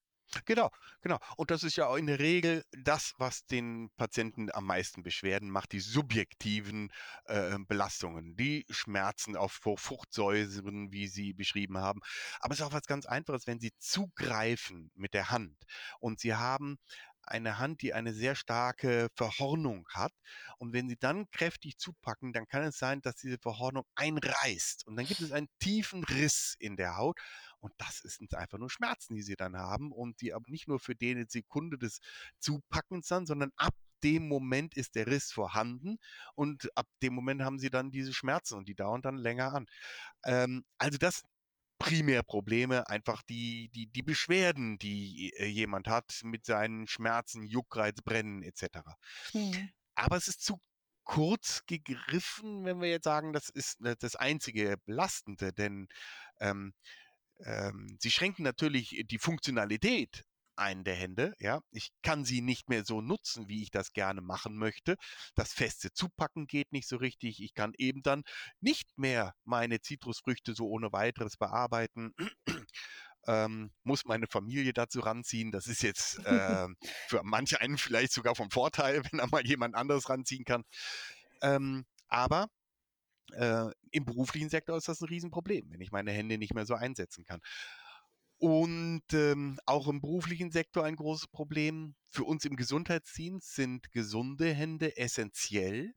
Genau, 0.45 0.71
genau. 1.03 1.19
Und 1.37 1.51
das 1.51 1.63
ist 1.63 1.77
ja 1.77 1.87
auch 1.87 1.97
in 1.97 2.07
der 2.07 2.19
Regel 2.19 2.65
das, 2.73 3.15
was 3.19 3.47
den 3.47 3.91
Patienten 3.97 4.51
am 4.53 4.67
meisten 4.67 5.03
Beschwerden 5.03 5.51
macht, 5.51 5.73
die 5.73 5.81
subjektiven 5.81 6.91
äh, 7.27 7.57
Belastungen, 7.67 8.37
die 8.37 8.67
Schmerzen 8.69 9.37
auf 9.37 9.61
Fruchtsäuren, 9.77 10.93
wie 10.93 11.07
Sie 11.07 11.33
beschrieben 11.33 11.79
haben. 11.79 12.01
Aber 12.41 12.53
es 12.55 12.61
ist 12.61 12.67
auch 12.67 12.73
was 12.73 12.87
ganz 12.87 13.07
Einfaches, 13.07 13.47
wenn 13.47 13.61
Sie 13.61 13.73
zugreifen 13.79 14.91
mit 14.95 15.15
der 15.15 15.31
Hand 15.31 15.57
und 16.01 16.21
Sie 16.21 16.35
haben 16.35 16.77
eine 17.23 17.59
Hand, 17.59 17.83
die 17.83 17.93
eine 17.93 18.13
sehr 18.15 18.35
starke 18.35 19.09
Verhornung 19.17 19.87
hat. 19.93 20.13
Und 20.59 20.73
wenn 20.73 20.89
Sie 20.89 20.97
dann 20.97 21.29
kräftig 21.31 21.77
zupacken, 21.79 22.33
dann 22.33 22.47
kann 22.47 22.63
es 22.63 22.79
sein, 22.79 23.01
dass 23.03 23.17
diese 23.17 23.39
Verhornung 23.39 23.85
einreißt. 23.97 24.87
Und 24.87 24.97
dann 24.97 25.07
gibt 25.07 25.21
es 25.21 25.33
einen 25.33 25.49
tiefen 25.59 26.05
Riss 26.05 26.55
in 26.59 26.77
der 26.77 26.97
Haut. 26.97 27.19
Und 27.61 27.73
das 27.79 27.99
sind 27.99 28.35
einfach 28.35 28.59
nur 28.59 28.71
Schmerzen, 28.71 29.15
die 29.15 29.23
Sie 29.23 29.37
dann 29.37 29.57
haben 29.57 29.93
und 29.93 30.21
die 30.21 30.33
aber 30.33 30.45
nicht 30.49 30.69
nur 30.69 30.79
für 30.79 30.95
die 30.95 31.25
Sekunde 31.29 31.79
des 31.79 32.01
Zupackens 32.39 33.09
dann, 33.09 33.27
sondern 33.27 33.53
ab 33.57 33.75
dem 34.03 34.29
Moment 34.29 34.77
ist 34.77 34.95
der 34.95 35.07
Riss 35.07 35.33
vorhanden 35.33 35.99
und 36.35 36.71
ab 36.77 36.87
dem 37.03 37.15
Moment 37.15 37.43
haben 37.43 37.59
Sie 37.59 37.71
dann 37.71 37.91
diese 37.91 38.13
Schmerzen 38.13 38.55
und 38.55 38.69
die 38.69 38.75
dauern 38.75 39.03
dann 39.03 39.17
länger 39.17 39.55
an. 39.55 39.67
Ähm, 40.25 40.65
also 40.79 40.99
das 40.99 41.23
primär 41.79 42.23
Probleme, 42.23 42.89
einfach 42.89 43.23
die, 43.23 43.69
die, 43.75 43.87
die 43.87 44.03
Beschwerden, 44.03 44.79
die 44.79 45.33
äh, 45.37 45.47
jemand 45.47 45.89
hat 45.89 46.21
mit 46.25 46.47
seinen 46.47 46.87
Schmerzen, 46.87 47.43
Juckreiz, 47.43 48.01
Brennen 48.03 48.43
etc. 48.43 48.81
Mhm. 49.33 49.71
Aber 49.95 50.17
es 50.17 50.29
ist 50.29 50.43
zu 50.43 50.59
kurz 51.05 51.63
gegriffen, 51.67 52.65
wenn 52.65 52.81
wir 52.81 52.89
jetzt 52.89 53.05
sagen, 53.05 53.33
das 53.33 53.49
ist 53.49 53.81
äh, 53.85 53.97
das 53.99 54.17
einzige 54.17 54.77
Belastende, 54.85 55.53
denn 55.53 55.89
ähm, 56.41 56.75
ähm, 57.45 57.97
sie 58.01 58.11
schränken 58.11 58.43
natürlich 58.45 59.05
die 59.09 59.19
Funktionalität 59.19 60.25
ein 60.57 60.85
der 60.85 60.95
Hände. 60.95 61.35
Ja, 61.39 61.61
ich 61.71 61.91
kann 62.03 62.25
sie 62.25 62.41
nicht 62.41 62.69
mehr 62.69 62.85
so 62.85 63.01
nutzen, 63.01 63.49
wie 63.49 63.63
ich 63.63 63.71
das 63.71 63.93
gerne 63.93 64.21
machen 64.21 64.57
möchte. 64.57 64.97
Das 65.35 65.53
feste 65.53 65.93
Zupacken 65.93 66.47
geht 66.47 66.73
nicht 66.73 66.89
so 66.89 66.97
richtig. 66.97 67.43
Ich 67.43 67.55
kann 67.55 67.73
eben 67.77 68.03
dann 68.03 68.23
nicht 68.61 68.89
mehr 68.97 69.35
meine 69.45 69.81
Zitrusfrüchte 69.81 70.55
so 70.55 70.67
ohne 70.67 70.93
weiteres 70.93 71.37
bearbeiten. 71.37 72.15
Ähm, 73.29 73.73
muss 73.83 74.05
meine 74.05 74.29
Familie 74.29 74.73
dazu 74.73 75.01
ranziehen. 75.01 75.51
Das 75.51 75.67
ist 75.67 75.83
jetzt 75.83 76.25
äh, 76.25 76.69
für 77.09 77.23
manche 77.25 77.61
einen 77.61 77.77
vielleicht 77.77 78.13
sogar 78.13 78.37
vom 78.37 78.53
Vorteil, 78.53 79.03
wenn 79.11 79.19
da 79.19 79.27
mal 79.27 79.45
jemand 79.45 79.75
anderes 79.75 80.09
ranziehen 80.09 80.45
kann. 80.45 80.63
Ähm, 81.43 81.87
aber 82.07 82.47
äh, 83.33 83.67
im 83.91 84.05
beruflichen 84.05 84.49
Sektor 84.49 84.77
ist 84.77 84.89
das 84.89 85.01
ein 85.01 85.09
Riesenproblem, 85.09 85.71
wenn 85.71 85.81
ich 85.81 85.93
meine 85.93 86.13
Hände 86.13 86.39
nicht 86.39 86.55
mehr 86.55 86.67
so 86.67 86.75
einsetzen 86.75 87.25
kann. 87.25 87.41
Und 88.39 89.05
ähm, 89.13 89.59
auch 89.65 89.89
im 89.89 90.01
beruflichen 90.01 90.51
Sektor 90.51 90.85
ein 90.85 90.97
großes 90.97 91.29
Problem. 91.29 91.95
Für 92.11 92.25
uns 92.25 92.45
im 92.45 92.57
Gesundheitsdienst 92.57 93.55
sind 93.55 93.93
gesunde 93.93 94.53
Hände 94.53 94.97
essentiell, 94.97 95.95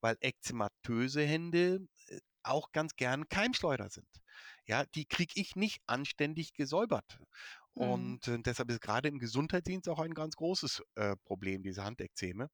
weil 0.00 0.16
ekzematöse 0.20 1.22
Hände 1.22 1.86
äh, 2.08 2.18
auch 2.42 2.72
ganz 2.72 2.96
gern 2.96 3.28
Keimschleuder 3.28 3.88
sind. 3.88 4.08
Ja, 4.66 4.84
die 4.84 5.06
kriege 5.06 5.32
ich 5.36 5.54
nicht 5.54 5.80
anständig 5.86 6.54
gesäubert. 6.54 7.20
Mhm. 7.76 7.82
Und 7.82 8.28
äh, 8.28 8.38
deshalb 8.40 8.70
ist 8.70 8.80
gerade 8.80 9.08
im 9.08 9.18
Gesundheitsdienst 9.18 9.88
auch 9.88 10.00
ein 10.00 10.14
ganz 10.14 10.34
großes 10.36 10.82
äh, 10.96 11.16
Problem, 11.24 11.62
diese 11.62 11.84
Handekzeme. 11.84 12.48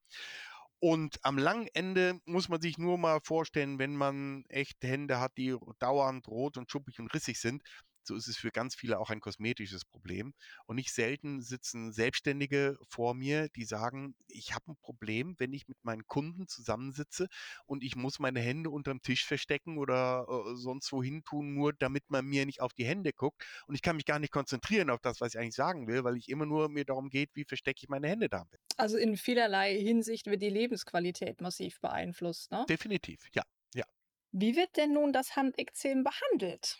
Und 0.85 1.21
am 1.23 1.39
langen 1.39 1.69
Ende 1.75 2.19
muss 2.25 2.49
man 2.49 2.61
sich 2.61 2.77
nur 2.77 2.99
mal 2.99 3.21
vorstellen, 3.23 3.79
wenn 3.79 3.95
man 3.95 4.45
echt 4.49 4.83
Hände 4.83 5.21
hat, 5.21 5.37
die 5.37 5.57
dauernd 5.79 6.27
rot 6.27 6.57
und 6.57 6.69
schuppig 6.73 6.99
und 6.99 7.15
rissig 7.15 7.39
sind, 7.39 7.63
so 8.05 8.15
ist 8.17 8.29
es 8.29 8.37
für 8.37 8.51
ganz 8.51 8.75
viele 8.75 8.99
auch 8.99 9.11
ein 9.11 9.21
kosmetisches 9.21 9.85
Problem. 9.85 10.35
Und 10.67 10.77
nicht 10.77 10.93
selten 10.93 11.43
sitzen 11.43 11.93
Selbstständige 11.93 12.79
vor 12.89 13.15
mir, 13.15 13.49
die 13.51 13.65
sagen, 13.65 14.15
ich 14.29 14.55
habe 14.55 14.73
ein 14.73 14.77
Problem, 14.81 15.35
wenn 15.39 15.53
ich 15.53 15.69
mit 15.69 15.79
meinen 15.85 16.07
Kunden 16.07 16.49
zusammensitze 16.49 17.29
und 17.67 17.83
ich 17.83 17.97
muss 17.97 18.19
meine 18.19 18.41
Hände 18.41 18.71
unterm 18.71 19.03
Tisch 19.03 19.25
verstecken 19.27 19.79
oder 19.79 20.27
äh, 20.29 20.57
sonst 20.57 20.93
wohin 20.93 21.25
tun, 21.25 21.55
nur 21.55 21.73
damit 21.73 22.05
man 22.11 22.25
mir 22.27 22.47
nicht 22.47 22.61
auf 22.61 22.73
die 22.73 22.85
Hände 22.85 23.13
guckt. 23.13 23.45
Und 23.67 23.75
ich 23.75 23.83
kann 23.83 23.97
mich 23.97 24.05
gar 24.05 24.19
nicht 24.19 24.33
konzentrieren 24.33 24.91
auf 24.91 25.01
das, 25.01 25.21
was 25.21 25.35
ich 25.35 25.41
eigentlich 25.41 25.55
sagen 25.55 25.87
will, 25.87 26.05
weil 26.05 26.17
ich 26.17 26.29
immer 26.29 26.47
nur 26.47 26.69
mir 26.69 26.85
darum 26.85 27.09
geht, 27.11 27.31
wie 27.35 27.45
verstecke 27.45 27.81
ich 27.83 27.89
meine 27.89 28.09
Hände 28.09 28.29
damit. 28.29 28.61
Also 28.77 28.97
in 28.97 29.17
vielerlei 29.17 29.79
Hinsicht 29.79 30.27
wird 30.27 30.43
die 30.43 30.51
Lebensqualität 30.51 31.41
massiv 31.41 31.81
beeinflusst, 31.81 32.51
ne? 32.51 32.65
Definitiv, 32.69 33.29
ja. 33.35 33.43
Ja. 33.75 33.85
Wie 34.33 34.57
wird 34.57 34.77
denn 34.77 34.93
nun 34.93 35.13
das 35.13 35.37
Handekzem 35.37 36.05
behandelt? 36.05 36.79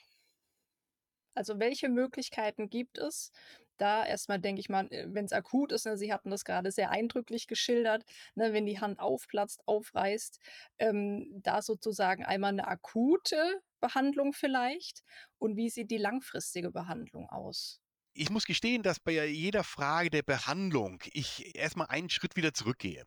Also 1.35 1.59
welche 1.59 1.89
Möglichkeiten 1.89 2.69
gibt 2.71 2.99
es? 2.99 3.33
Da 3.79 4.05
erstmal 4.07 4.39
denke 4.39 4.61
ich 4.61 4.69
mal, 4.69 4.87
äh, 4.93 5.07
wenn 5.09 5.25
es 5.25 5.33
akut 5.33 5.73
ist, 5.73 5.87
ne, 5.87 5.97
Sie 5.97 6.13
hatten 6.13 6.31
das 6.31 6.45
gerade 6.45 6.71
sehr 6.71 6.91
eindrücklich 6.91 7.47
geschildert, 7.49 8.05
ne, 8.35 8.53
wenn 8.53 8.67
die 8.67 8.81
Hand 8.81 9.01
aufplatzt, 9.01 9.63
aufreißt, 9.67 10.39
ähm, 10.79 11.29
da 11.43 11.63
sozusagen 11.63 12.25
einmal 12.25 12.51
eine 12.53 12.67
akute 12.69 13.63
Behandlung 13.81 14.33
vielleicht 14.33 15.03
und 15.39 15.57
wie 15.57 15.71
sieht 15.71 15.91
die 15.91 15.99
langfristige 15.99 16.71
Behandlung 16.71 17.29
aus? 17.31 17.82
Ich 18.15 18.31
muss 18.31 18.45
gestehen, 18.45 18.83
dass 18.83 19.01
bei 19.01 19.27
jeder 19.27 19.65
Frage 19.65 20.11
der 20.11 20.23
Behandlung 20.23 21.03
ich 21.13 21.55
erstmal 21.55 21.89
einen 21.89 22.11
Schritt 22.11 22.37
wieder 22.37 22.53
zurückgehe. 22.53 23.05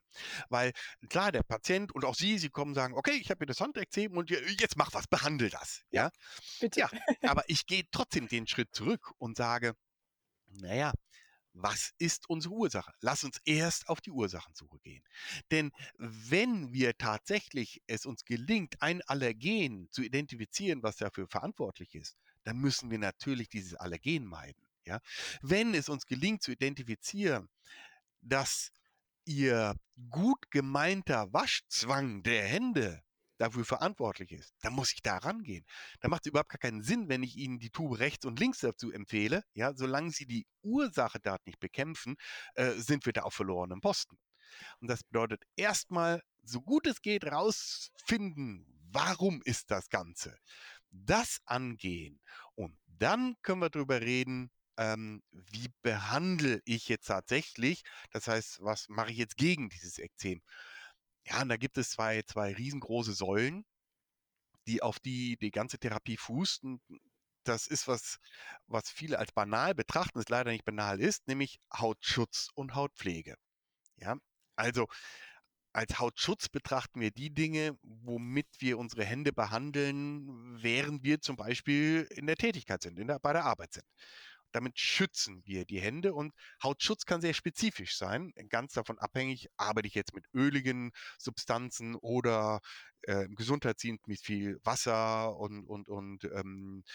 Weil 0.50 0.72
klar, 1.10 1.32
der 1.32 1.44
Patient 1.44 1.94
und 1.94 2.06
auch 2.06 2.16
Sie, 2.16 2.38
Sie 2.38 2.50
kommen 2.50 2.72
und 2.72 2.76
sagen, 2.76 2.96
okay, 2.96 3.18
ich 3.22 3.30
habe 3.30 3.42
mir 3.42 3.48
das 3.48 3.62
Handekzem 3.62 4.18
und 4.18 4.30
jetzt 4.30 4.78
mach 4.78 4.94
was, 4.94 5.08
behandle 5.08 5.50
das. 5.50 5.84
Ja, 5.92 6.10
bitte. 6.60 6.80
Ja, 6.80 6.90
aber 7.24 7.44
ich 7.48 7.66
gehe 7.66 7.84
trotzdem 7.92 8.28
den 8.28 8.48
Schritt 8.48 8.74
zurück 8.74 9.12
und 9.18 9.38
sage, 9.38 9.76
naja, 10.48 10.92
was 11.54 11.94
ist 11.98 12.30
unsere 12.30 12.54
Ursache? 12.54 12.92
Lass 13.00 13.24
uns 13.24 13.40
erst 13.46 13.88
auf 13.88 14.02
die 14.02 14.12
Ursachensuche 14.12 14.78
gehen. 14.80 15.04
Denn 15.52 15.72
wenn 15.98 16.74
wir 16.74 16.98
tatsächlich 16.98 17.82
es 17.88 18.06
uns 18.06 18.26
gelingt, 18.26 18.82
ein 18.82 19.02
Allergen 19.04 19.88
zu 19.92 20.02
identifizieren, 20.02 20.84
was 20.84 20.98
dafür 20.98 21.28
verantwortlich 21.28 21.96
ist, 21.96 22.18
dann 22.44 22.58
müssen 22.58 22.92
wir 22.92 23.00
natürlich 23.00 23.48
dieses 23.48 23.76
Allergen 23.76 24.26
meiden. 24.26 24.65
Ja? 24.86 25.00
Wenn 25.42 25.74
es 25.74 25.90
uns 25.90 26.06
gelingt 26.06 26.44
zu 26.44 26.52
identifizieren, 26.52 27.50
dass 28.22 28.72
ihr 29.26 29.76
gut 30.10 30.52
gemeinter 30.52 31.32
Waschzwang 31.34 32.24
der 32.24 32.46
Hände 32.46 33.02
dafür 33.38 33.66
verantwortlich 33.66 34.32
ist, 34.32 34.54
dann 34.62 34.74
muss 34.74 34.94
ich 34.94 35.02
da 35.02 35.18
rangehen. 35.18 35.66
Da 36.00 36.08
macht 36.08 36.26
es 36.26 36.30
überhaupt 36.30 36.50
gar 36.50 36.60
keinen 36.60 36.84
Sinn, 36.84 37.10
wenn 37.10 37.24
ich 37.24 37.36
Ihnen 37.36 37.60
die 37.60 37.70
Tube 37.70 38.00
rechts 38.00 38.26
und 38.26 38.40
links 38.40 38.60
dazu 38.60 38.92
empfehle. 38.92 39.44
Ja, 39.54 39.74
solange 39.76 40.12
Sie 40.12 40.26
die 40.26 40.48
Ursache 40.62 41.20
dort 41.20 41.46
nicht 41.46 41.60
bekämpfen, 41.60 42.16
äh, 42.54 42.72
sind 42.74 43.06
wir 43.06 43.14
da 43.14 43.24
auf 43.24 43.34
verlorenem 43.34 43.82
Posten. 43.82 44.18
Und 44.80 44.90
das 44.90 45.04
bedeutet 45.04 45.44
erstmal, 45.56 46.22
so 46.44 46.62
gut 46.62 46.88
es 46.88 47.02
geht, 47.02 47.26
rausfinden, 47.26 48.66
warum 48.92 49.42
ist 49.44 49.72
das 49.72 49.90
Ganze. 49.90 50.38
Das 50.92 51.42
angehen. 51.46 52.22
Und 52.54 52.78
dann 52.86 53.36
können 53.42 53.62
wir 53.62 53.70
darüber 53.70 54.00
reden, 54.00 54.52
ähm, 54.78 55.22
wie 55.32 55.70
behandle 55.82 56.62
ich 56.66 56.88
jetzt 56.90 57.06
tatsächlich? 57.08 57.84
Das 58.12 58.28
heißt, 58.28 58.60
was 58.62 58.90
mache 58.90 59.12
ich 59.12 59.18
jetzt 59.18 59.38
gegen 59.38 59.70
dieses 59.70 60.00
Ekzem? 60.00 60.42
Ja, 61.28 61.42
und 61.42 61.50
da 61.50 61.58
gibt 61.58 61.78
es 61.78 61.92
zwei, 61.92 62.22
zwei 62.24 62.54
riesengroße 62.54 63.14
Säulen, 63.14 63.66
die 64.68 64.82
auf 64.82 65.00
die 65.00 65.38
die 65.38 65.52
ganze 65.52 65.80
Therapie 65.80 66.18
fußt. 66.18 66.64
Und 66.64 66.82
das 67.44 67.68
ist 67.68 67.88
was, 67.88 68.20
was 68.68 68.90
viele 68.90 69.20
als 69.20 69.32
banal 69.32 69.76
betrachten, 69.76 70.20
es 70.20 70.30
leider 70.30 70.52
nicht 70.52 70.66
banal 70.66 71.00
ist, 71.00 71.28
nämlich 71.28 71.60
Hautschutz 71.74 72.50
und 72.56 72.76
Hautpflege. 72.76 73.36
Ja, 73.98 74.18
also 74.56 74.88
als 75.74 76.00
Hautschutz 76.00 76.48
betrachten 76.48 77.02
wir 77.02 77.12
die 77.12 77.34
Dinge, 77.34 77.78
womit 77.84 78.48
wir 78.60 78.78
unsere 78.78 79.04
Hände 79.04 79.34
behandeln, 79.34 80.62
während 80.62 81.04
wir 81.04 81.20
zum 81.20 81.36
Beispiel 81.36 82.08
in 82.12 82.28
der 82.28 82.38
Tätigkeit 82.38 82.82
sind, 82.82 82.98
in 82.98 83.08
der, 83.08 83.20
bei 83.20 83.34
der 83.34 83.44
Arbeit 83.44 83.74
sind. 83.74 83.86
Damit 84.56 84.80
schützen 84.80 85.42
wir 85.44 85.66
die 85.66 85.82
Hände 85.82 86.14
und 86.14 86.34
Hautschutz 86.64 87.06
kann 87.06 87.20
sehr 87.20 87.34
spezifisch 87.34 87.98
sein. 87.98 88.32
Ganz 88.48 88.72
davon 88.72 88.98
abhängig, 88.98 89.50
arbeite 89.58 89.90
ich 89.90 89.96
jetzt 89.96 90.16
mit 90.16 90.28
öligen 90.34 90.94
Substanzen 91.18 91.96
oder 91.96 92.62
äh, 93.02 93.26
im 93.26 93.36
Gesundheitsdienst 93.36 94.08
mit 94.08 94.22
viel 94.22 94.58
Wasser 94.64 95.36
und, 95.36 95.66
und, 95.66 95.90
und 95.90 96.24
ähm, 96.24 96.86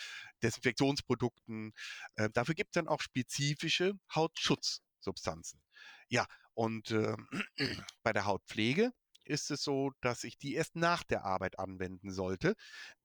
Desinfektionsprodukten. 0.42 1.74
Äh, 2.14 2.30
dafür 2.30 2.54
gibt 2.54 2.70
es 2.70 2.80
dann 2.80 2.88
auch 2.88 3.02
spezifische 3.02 3.92
Hautschutzsubstanzen. 4.14 5.60
Ja, 6.08 6.24
und 6.54 6.92
äh, 6.92 7.14
bei 8.02 8.14
der 8.14 8.24
Hautpflege 8.24 8.90
ist 9.30 9.50
es 9.50 9.62
so, 9.62 9.92
dass 10.00 10.24
ich 10.24 10.38
die 10.38 10.54
erst 10.54 10.76
nach 10.76 11.04
der 11.04 11.24
Arbeit 11.24 11.58
anwenden 11.58 12.12
sollte, 12.12 12.54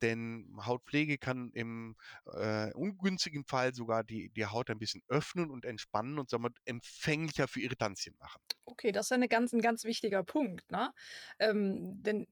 denn 0.02 0.58
Hautpflege 0.66 1.18
kann 1.18 1.52
im 1.54 1.96
äh, 2.34 2.72
ungünstigen 2.74 3.46
Fall 3.46 3.74
sogar 3.74 4.04
die, 4.04 4.30
die 4.32 4.46
Haut 4.46 4.70
ein 4.70 4.80
bisschen 4.80 5.04
öffnen 5.08 5.50
und 5.52 5.66
entspannen 5.66 6.20
und 6.20 6.30
somit 6.30 6.58
empfänglicher 6.66 7.48
für 7.48 7.62
Irritantien 7.62 8.16
machen. 8.20 8.42
Okay, 8.66 8.92
das 8.92 9.08
ist 9.08 9.12
eine 9.12 9.28
ganz, 9.28 9.54
ein 9.54 9.62
ganz 9.62 9.84
wichtiger 9.84 10.24
Punkt, 10.24 10.70
ne? 10.72 10.92
Ähm, 11.40 12.02
denn 12.04 12.28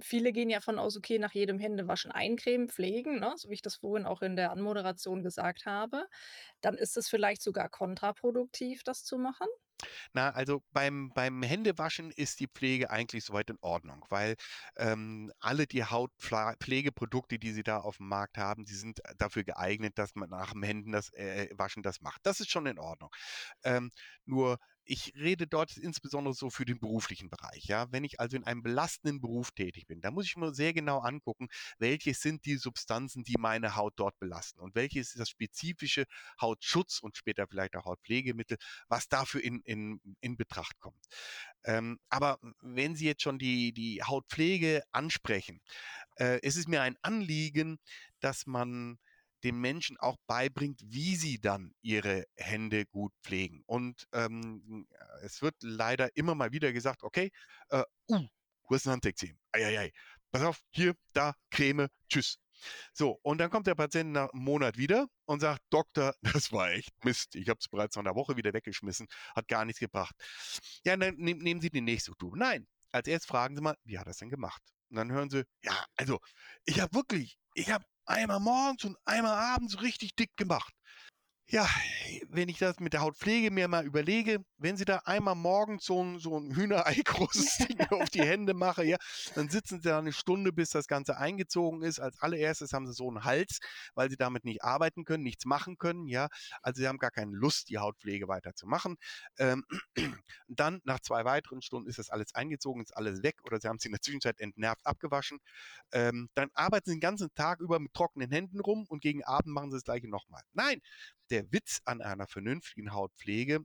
viele 0.00 0.32
gehen 0.32 0.50
ja 0.50 0.60
von 0.60 0.78
aus, 0.78 0.96
okay, 0.96 1.18
nach 1.18 1.32
jedem 1.32 1.58
Händewaschen 1.58 2.10
eincremen, 2.10 2.68
pflegen, 2.68 3.20
ne? 3.20 3.34
so 3.36 3.48
wie 3.50 3.54
ich 3.54 3.62
das 3.62 3.76
vorhin 3.76 4.06
auch 4.06 4.22
in 4.22 4.36
der 4.36 4.50
Anmoderation 4.50 5.22
gesagt 5.22 5.66
habe. 5.66 6.06
Dann 6.60 6.74
ist 6.74 6.96
es 6.96 7.08
vielleicht 7.08 7.42
sogar 7.42 7.68
kontraproduktiv, 7.68 8.82
das 8.84 9.04
zu 9.04 9.18
machen. 9.18 9.46
Na, 10.12 10.30
also 10.30 10.62
beim, 10.72 11.10
beim 11.12 11.42
Händewaschen 11.42 12.10
ist 12.12 12.40
die 12.40 12.46
Pflege 12.46 12.90
eigentlich 12.90 13.24
soweit 13.24 13.50
in 13.50 13.58
Ordnung, 13.60 14.04
weil 14.10 14.36
ähm, 14.76 15.32
alle 15.40 15.66
die 15.66 15.84
Hautpflegeprodukte, 15.84 17.38
die 17.38 17.52
sie 17.52 17.62
da 17.62 17.78
auf 17.78 17.96
dem 17.96 18.08
Markt 18.08 18.38
haben, 18.38 18.64
die 18.64 18.74
sind 18.74 19.00
dafür 19.18 19.44
geeignet, 19.44 19.98
dass 19.98 20.14
man 20.14 20.30
nach 20.30 20.52
dem 20.52 20.62
Händen 20.62 20.92
das 20.92 21.12
äh, 21.14 21.48
Waschen 21.52 21.82
das 21.82 22.00
macht. 22.00 22.20
Das 22.24 22.40
ist 22.40 22.50
schon 22.50 22.66
in 22.66 22.78
Ordnung. 22.78 23.10
Ähm, 23.64 23.90
nur 24.24 24.58
ich 24.84 25.12
rede 25.14 25.46
dort 25.46 25.76
insbesondere 25.76 26.34
so 26.34 26.50
für 26.50 26.64
den 26.64 26.80
beruflichen 26.80 27.30
Bereich. 27.30 27.64
Ja, 27.64 27.90
wenn 27.92 28.04
ich 28.04 28.20
also 28.20 28.36
in 28.36 28.44
einem 28.44 28.62
belastenden 28.62 29.20
Beruf 29.20 29.52
tätig 29.52 29.86
bin, 29.86 30.00
da 30.00 30.10
muss 30.10 30.26
ich 30.26 30.36
mir 30.36 30.54
sehr 30.54 30.72
genau 30.72 31.00
angucken, 31.00 31.48
welche 31.78 32.14
sind 32.14 32.44
die 32.44 32.56
Substanzen, 32.56 33.24
die 33.24 33.36
meine 33.38 33.76
Haut 33.76 33.94
dort 33.96 34.18
belasten 34.18 34.60
und 34.60 34.74
welches 34.74 35.10
ist 35.10 35.20
das 35.20 35.30
spezifische 35.30 36.04
Hautschutz 36.40 36.98
und 37.00 37.16
später 37.16 37.46
vielleicht 37.46 37.76
auch 37.76 37.84
Hautpflegemittel, 37.84 38.58
was 38.88 39.08
dafür 39.08 39.42
in, 39.42 39.60
in, 39.60 40.00
in 40.20 40.36
Betracht 40.36 40.78
kommt. 40.80 41.06
Ähm, 41.64 41.98
aber 42.08 42.38
wenn 42.60 42.96
Sie 42.96 43.06
jetzt 43.06 43.22
schon 43.22 43.38
die, 43.38 43.72
die 43.72 44.02
Hautpflege 44.02 44.82
ansprechen, 44.90 45.60
äh, 46.18 46.40
ist 46.40 46.56
es 46.56 46.66
mir 46.66 46.82
ein 46.82 46.96
Anliegen, 47.02 47.78
dass 48.20 48.46
man 48.46 48.98
den 49.44 49.60
Menschen 49.60 49.96
auch 49.98 50.16
beibringt, 50.26 50.80
wie 50.84 51.16
sie 51.16 51.40
dann 51.40 51.74
ihre 51.82 52.24
Hände 52.36 52.86
gut 52.86 53.12
pflegen. 53.22 53.62
Und 53.66 54.06
ähm, 54.12 54.86
es 55.22 55.42
wird 55.42 55.56
leider 55.60 56.14
immer 56.16 56.34
mal 56.34 56.52
wieder 56.52 56.72
gesagt, 56.72 57.02
okay, 57.02 57.30
äh, 57.70 57.84
uh, 58.08 58.26
wo 58.68 58.74
ist 58.74 58.86
ein 58.86 58.92
Handexem? 58.92 59.38
Eieiei. 59.52 59.92
Pass 60.30 60.42
auf, 60.42 60.62
hier, 60.70 60.94
da, 61.12 61.34
Creme, 61.50 61.88
tschüss. 62.08 62.38
So, 62.92 63.18
und 63.22 63.38
dann 63.38 63.50
kommt 63.50 63.66
der 63.66 63.74
Patient 63.74 64.12
nach 64.12 64.30
einem 64.32 64.44
Monat 64.44 64.76
wieder 64.76 65.06
und 65.26 65.40
sagt, 65.40 65.62
Doktor, 65.70 66.14
das 66.22 66.52
war 66.52 66.70
echt 66.70 66.92
Mist. 67.04 67.34
Ich 67.34 67.48
habe 67.48 67.58
es 67.60 67.68
bereits 67.68 67.96
nach 67.96 68.04
einer 68.04 68.14
Woche 68.14 68.36
wieder 68.36 68.52
weggeschmissen, 68.52 69.08
hat 69.34 69.48
gar 69.48 69.64
nichts 69.64 69.80
gebracht. 69.80 70.14
Ja, 70.84 70.96
dann 70.96 71.16
nehmen 71.16 71.60
Sie 71.60 71.70
die 71.70 71.80
nächste 71.80 72.12
Tube. 72.12 72.36
Nein, 72.36 72.66
als 72.92 73.08
erst 73.08 73.26
fragen 73.26 73.56
Sie 73.56 73.62
mal, 73.62 73.76
wie 73.84 73.98
hat 73.98 74.06
er 74.06 74.12
es 74.12 74.18
denn 74.18 74.30
gemacht? 74.30 74.62
Und 74.90 74.96
dann 74.96 75.10
hören 75.10 75.30
Sie, 75.30 75.44
ja, 75.62 75.84
also, 75.96 76.20
ich 76.64 76.80
habe 76.80 76.94
wirklich, 76.94 77.38
ich 77.54 77.70
habe 77.70 77.84
einmal 78.06 78.40
morgens 78.40 78.84
und 78.84 78.96
einmal 79.04 79.34
abends 79.34 79.80
richtig 79.80 80.14
dick 80.16 80.36
gemacht. 80.36 80.72
Ja, 81.48 81.68
wenn 82.28 82.48
ich 82.48 82.58
das 82.58 82.80
mit 82.80 82.94
der 82.94 83.02
Hautpflege 83.02 83.50
mir 83.50 83.68
mal 83.68 83.84
überlege, 83.84 84.38
wenn 84.56 84.76
Sie 84.78 84.86
da 84.86 84.98
einmal 85.04 85.34
morgens 85.34 85.84
so 85.84 86.02
ein, 86.02 86.18
so 86.18 86.38
ein 86.38 86.54
Hühnerei 86.54 86.94
großes 87.04 87.58
Ding 87.68 87.80
auf 87.90 88.08
die 88.08 88.22
Hände 88.22 88.54
machen, 88.54 88.86
ja, 88.88 88.96
dann 89.34 89.50
sitzen 89.50 89.82
Sie 89.82 89.88
da 89.88 89.98
eine 89.98 90.12
Stunde, 90.14 90.52
bis 90.52 90.70
das 90.70 90.86
Ganze 90.86 91.18
eingezogen 91.18 91.82
ist. 91.82 91.98
Als 92.00 92.18
allererstes 92.20 92.72
haben 92.72 92.86
Sie 92.86 92.94
so 92.94 93.08
einen 93.08 93.24
Hals, 93.24 93.58
weil 93.94 94.08
Sie 94.08 94.16
damit 94.16 94.44
nicht 94.44 94.62
arbeiten 94.62 95.04
können, 95.04 95.24
nichts 95.24 95.44
machen 95.44 95.76
können, 95.76 96.06
ja. 96.06 96.28
Also 96.62 96.80
Sie 96.80 96.88
haben 96.88 96.98
gar 96.98 97.10
keine 97.10 97.32
Lust, 97.32 97.68
die 97.68 97.78
Hautpflege 97.78 98.28
weiterzumachen. 98.28 98.96
Ähm, 99.38 99.64
dann 100.48 100.80
nach 100.84 101.00
zwei 101.00 101.24
weiteren 101.26 101.60
Stunden 101.60 101.88
ist 101.88 101.98
das 101.98 102.08
alles 102.08 102.34
eingezogen, 102.34 102.80
ist 102.82 102.96
alles 102.96 103.22
weg 103.22 103.36
oder 103.44 103.60
Sie 103.60 103.68
haben 103.68 103.76
es 103.76 103.84
in 103.84 103.92
der 103.92 104.00
Zwischenzeit 104.00 104.40
entnervt 104.40 104.86
abgewaschen. 104.86 105.38
Ähm, 105.92 106.30
dann 106.34 106.48
arbeiten 106.54 106.88
Sie 106.88 106.96
den 106.96 107.00
ganzen 107.00 107.34
Tag 107.34 107.60
über 107.60 107.78
mit 107.78 107.92
trockenen 107.92 108.30
Händen 108.30 108.60
rum 108.60 108.86
und 108.88 109.02
gegen 109.02 109.22
Abend 109.24 109.52
machen 109.52 109.70
Sie 109.70 109.76
das 109.76 109.84
gleiche 109.84 110.08
nochmal. 110.08 110.42
Nein, 110.54 110.80
der 111.32 111.50
Witz 111.50 111.80
an 111.84 112.02
einer 112.02 112.26
vernünftigen 112.26 112.92
Hautpflege, 112.92 113.64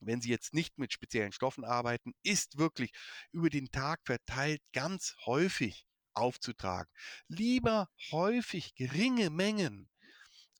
wenn 0.00 0.20
Sie 0.20 0.30
jetzt 0.30 0.54
nicht 0.54 0.78
mit 0.78 0.92
speziellen 0.92 1.32
Stoffen 1.32 1.64
arbeiten, 1.64 2.14
ist 2.22 2.58
wirklich 2.58 2.92
über 3.32 3.50
den 3.50 3.70
Tag 3.70 4.00
verteilt 4.04 4.62
ganz 4.72 5.14
häufig 5.26 5.86
aufzutragen. 6.14 6.90
Lieber 7.28 7.88
häufig 8.10 8.74
geringe 8.74 9.30
Mengen 9.30 9.88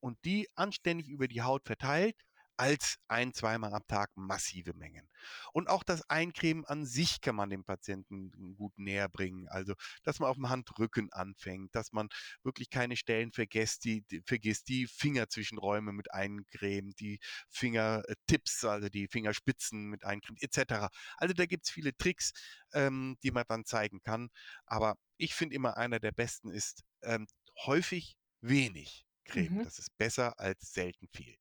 und 0.00 0.22
die 0.24 0.48
anständig 0.54 1.08
über 1.08 1.28
die 1.28 1.42
Haut 1.42 1.64
verteilt, 1.64 2.16
als 2.58 2.98
ein, 3.06 3.32
zweimal 3.32 3.72
am 3.72 3.86
Tag 3.86 4.10
massive 4.16 4.74
Mengen. 4.74 5.08
Und 5.52 5.68
auch 5.68 5.84
das 5.84 6.08
Eincremen 6.10 6.64
an 6.64 6.84
sich 6.84 7.20
kann 7.20 7.36
man 7.36 7.50
dem 7.50 7.64
Patienten 7.64 8.32
gut 8.56 8.76
näher 8.76 9.08
bringen. 9.08 9.46
Also, 9.48 9.74
dass 10.02 10.18
man 10.18 10.28
auf 10.28 10.36
dem 10.36 10.48
Handrücken 10.48 11.12
anfängt, 11.12 11.74
dass 11.74 11.92
man 11.92 12.08
wirklich 12.42 12.68
keine 12.68 12.96
Stellen 12.96 13.32
vergisst, 13.32 13.84
die, 13.84 14.02
die 14.10 14.22
vergisst, 14.26 14.68
die 14.68 14.88
Fingerzwischenräume 14.88 15.92
mit 15.92 16.12
eincremen, 16.12 16.94
die 16.98 17.20
Fingertips, 17.48 18.64
also 18.64 18.88
die 18.88 19.06
Fingerspitzen 19.06 19.88
mit 19.88 20.04
eincremen, 20.04 20.38
etc. 20.40 20.88
Also 21.16 21.34
da 21.34 21.46
gibt 21.46 21.66
es 21.66 21.70
viele 21.70 21.96
Tricks, 21.96 22.32
ähm, 22.72 23.16
die 23.22 23.30
man 23.30 23.44
dann 23.46 23.64
zeigen 23.64 24.02
kann. 24.02 24.30
Aber 24.66 24.96
ich 25.16 25.34
finde 25.34 25.54
immer 25.54 25.76
einer 25.76 26.00
der 26.00 26.12
besten 26.12 26.50
ist 26.50 26.82
ähm, 27.02 27.28
häufig 27.66 28.16
wenig 28.40 29.06
Creme. 29.28 29.58
Mhm. 29.58 29.64
Das 29.64 29.78
ist 29.78 29.96
besser 29.96 30.38
als 30.40 30.72
selten 30.72 31.08
viel. 31.14 31.36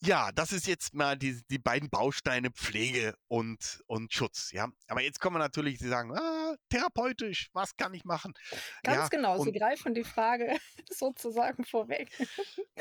Ja, 0.00 0.30
das 0.30 0.52
ist 0.52 0.66
jetzt 0.66 0.94
mal 0.94 1.16
die, 1.16 1.40
die 1.50 1.58
beiden 1.58 1.88
Bausteine 1.88 2.50
Pflege 2.50 3.14
und, 3.28 3.82
und 3.86 4.12
Schutz. 4.12 4.52
Ja, 4.52 4.68
aber 4.88 5.02
jetzt 5.02 5.20
kommen 5.20 5.36
wir 5.36 5.40
natürlich, 5.40 5.78
Sie 5.78 5.88
sagen, 5.88 6.12
ah, 6.14 6.54
therapeutisch, 6.68 7.48
was 7.54 7.76
kann 7.76 7.94
ich 7.94 8.04
machen? 8.04 8.34
Ganz 8.82 8.98
ja, 8.98 9.08
genau, 9.08 9.42
Sie 9.42 9.52
greifen 9.52 9.94
die 9.94 10.04
Frage 10.04 10.58
sozusagen 10.90 11.64
vorweg. 11.64 12.10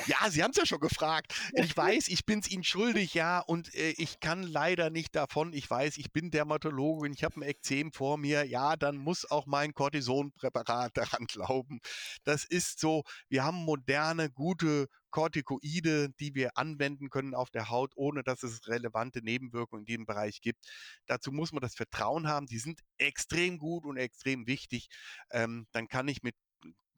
Ja, 0.08 0.30
Sie 0.30 0.43
haben 0.43 0.51
es 0.51 0.58
ja 0.58 0.65
schon 0.65 0.82
gefragt. 0.82 1.34
Ich 1.54 1.75
weiß, 1.78 2.10
ich 2.10 2.25
bin 2.25 2.39
es 2.39 2.51
Ihnen 2.51 2.65
schuldig, 2.65 3.13
ja, 3.13 3.39
und 3.39 3.73
äh, 3.75 3.91
ich 3.97 4.19
kann 4.19 4.43
leider 4.43 4.89
nicht 4.89 5.15
davon. 5.15 5.54
Ich 5.54 5.69
weiß, 5.69 5.97
ich 5.97 6.12
bin 6.12 6.32
Dermatologin, 6.32 7.13
ich 7.13 7.23
habe 7.23 7.39
ein 7.39 7.43
Ekzem 7.43 7.93
vor 7.93 8.17
mir. 8.17 8.45
Ja, 8.45 8.75
dann 8.75 8.97
muss 8.97 9.30
auch 9.30 9.45
mein 9.45 9.73
Cortisonpräparat 9.73 10.97
daran 10.97 11.25
glauben. 11.28 11.80
Das 12.25 12.43
ist 12.43 12.80
so, 12.80 13.04
wir 13.30 13.45
haben 13.45 13.63
moderne, 13.63 14.30
gute 14.30 14.88
Corticoide, 15.15 16.10
die 16.19 16.36
wir 16.36 16.58
anwenden 16.58 17.10
können 17.10 17.36
auf 17.36 17.49
der 17.49 17.69
Haut, 17.69 17.93
ohne 17.95 18.21
dass 18.21 18.43
es 18.43 18.67
relevante 18.67 19.23
Nebenwirkungen 19.23 19.84
in 19.84 19.86
diesem 19.86 20.06
Bereich 20.06 20.41
gibt. 20.41 20.60
Dazu 21.06 21.32
muss 21.32 21.54
man 21.54 21.62
das 21.62 21.73
Vertrauen 21.73 22.28
haben. 22.28 22.47
Die 22.47 22.60
sind 22.60 22.82
extrem 22.97 23.58
gut 23.58 23.86
und 23.86 23.95
extrem 23.95 24.45
wichtig. 24.45 24.89
Ähm, 25.32 25.67
dann 25.71 25.88
kann 25.88 26.10
ich 26.10 26.21
mit 26.21 26.36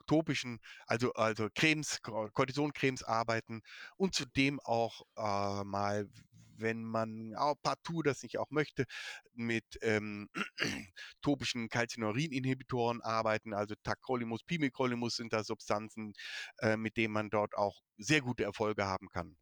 topischen, 0.08 0.60
also, 0.88 1.14
also 1.14 1.48
Cremes, 1.54 2.02
Cortisoncremes 2.02 3.04
arbeiten 3.04 3.62
und 3.98 4.16
zudem 4.16 4.60
auch 4.62 5.02
äh, 5.16 5.64
mal, 5.64 6.10
wenn 6.60 6.84
man 6.84 7.36
auch 7.36 7.56
partout 7.62 8.04
das 8.04 8.24
nicht 8.24 8.38
auch 8.38 8.50
möchte, 8.50 8.86
mit 9.34 9.66
ähm, 9.82 10.30
topischen 11.22 11.70
Calcineurin-Inhibitoren 11.70 13.02
arbeiten, 13.02 13.54
also 13.54 13.76
Tacrolimus, 13.84 14.44
Pimecrolimus 14.44 15.16
sind 15.16 15.34
da 15.34 15.44
Substanzen, 15.44 16.14
äh, 16.60 16.78
mit 16.78 16.98
denen 16.98 17.14
man 17.14 17.30
dort 17.30 17.56
auch 17.56 17.82
sehr 17.98 18.22
gute 18.22 18.44
Erfolge 18.44 18.86
haben 18.86 19.10
kann. 19.10 19.38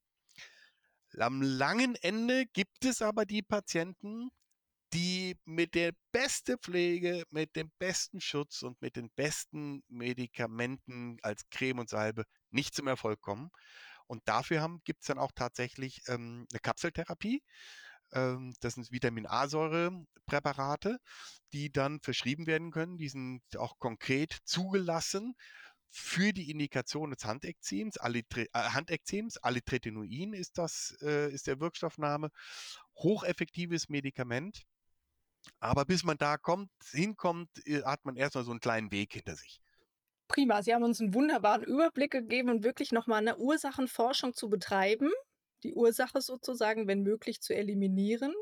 Am 1.17 1.41
langen 1.41 1.95
Ende 1.95 2.45
gibt 2.47 2.83
es 2.83 3.01
aber 3.01 3.25
die 3.25 3.41
Patienten, 3.41 4.29
die 4.93 5.35
mit 5.45 5.75
der 5.75 5.93
besten 6.11 6.57
Pflege, 6.59 7.23
mit 7.29 7.55
dem 7.55 7.71
besten 7.79 8.21
Schutz 8.21 8.61
und 8.61 8.81
mit 8.81 8.95
den 8.95 9.09
besten 9.11 9.83
Medikamenten 9.87 11.17
als 11.21 11.49
Creme 11.49 11.79
und 11.79 11.89
Salbe 11.89 12.23
nicht 12.49 12.75
zum 12.75 12.87
Erfolg 12.87 13.21
kommen. 13.21 13.49
Und 14.07 14.21
dafür 14.25 14.79
gibt 14.83 15.01
es 15.01 15.07
dann 15.07 15.19
auch 15.19 15.31
tatsächlich 15.33 16.01
ähm, 16.07 16.47
eine 16.51 16.59
Kapseltherapie. 16.59 17.41
Ähm, 18.13 18.53
das 18.61 18.75
sind 18.75 18.91
Vitamin 18.91 19.25
A-Säure-Präparate, 19.25 20.99
die 21.53 21.71
dann 21.71 21.99
verschrieben 22.01 22.47
werden 22.47 22.71
können. 22.71 22.97
Die 22.97 23.09
sind 23.09 23.41
auch 23.57 23.79
konkret 23.79 24.37
zugelassen 24.43 25.35
für 25.95 26.33
die 26.33 26.51
Indikation 26.51 27.11
des 27.11 27.23
Handekzems, 27.23 27.97
Alitre 27.97 28.47
äh, 28.53 28.59
Handekzems, 28.59 29.37
Alitretinoin 29.37 30.33
ist 30.33 30.57
das, 30.57 30.95
äh, 31.01 31.31
ist 31.31 31.47
der 31.47 31.61
Wirkstoffname. 31.61 32.31
Hocheffektives 32.97 33.87
Medikament. 33.87 34.63
Aber 35.59 35.85
bis 35.85 36.03
man 36.03 36.17
da 36.17 36.37
kommt, 36.37 36.69
hinkommt, 36.91 37.49
äh, 37.65 37.83
hat 37.83 38.03
man 38.03 38.17
erstmal 38.17 38.43
so 38.43 38.51
einen 38.51 38.59
kleinen 38.59 38.91
Weg 38.91 39.13
hinter 39.13 39.35
sich. 39.37 39.61
Prima, 40.27 40.61
Sie 40.63 40.73
haben 40.73 40.83
uns 40.83 40.99
einen 41.01 41.13
wunderbaren 41.13 41.63
Überblick 41.63 42.11
gegeben 42.11 42.49
und 42.49 42.63
wirklich 42.63 42.91
nochmal 42.91 43.19
eine 43.19 43.37
Ursachenforschung 43.37 44.33
zu 44.33 44.49
betreiben, 44.49 45.11
die 45.63 45.73
Ursache 45.73 46.21
sozusagen, 46.21 46.87
wenn 46.87 47.01
möglich, 47.01 47.41
zu 47.41 47.55
eliminieren. 47.55 48.33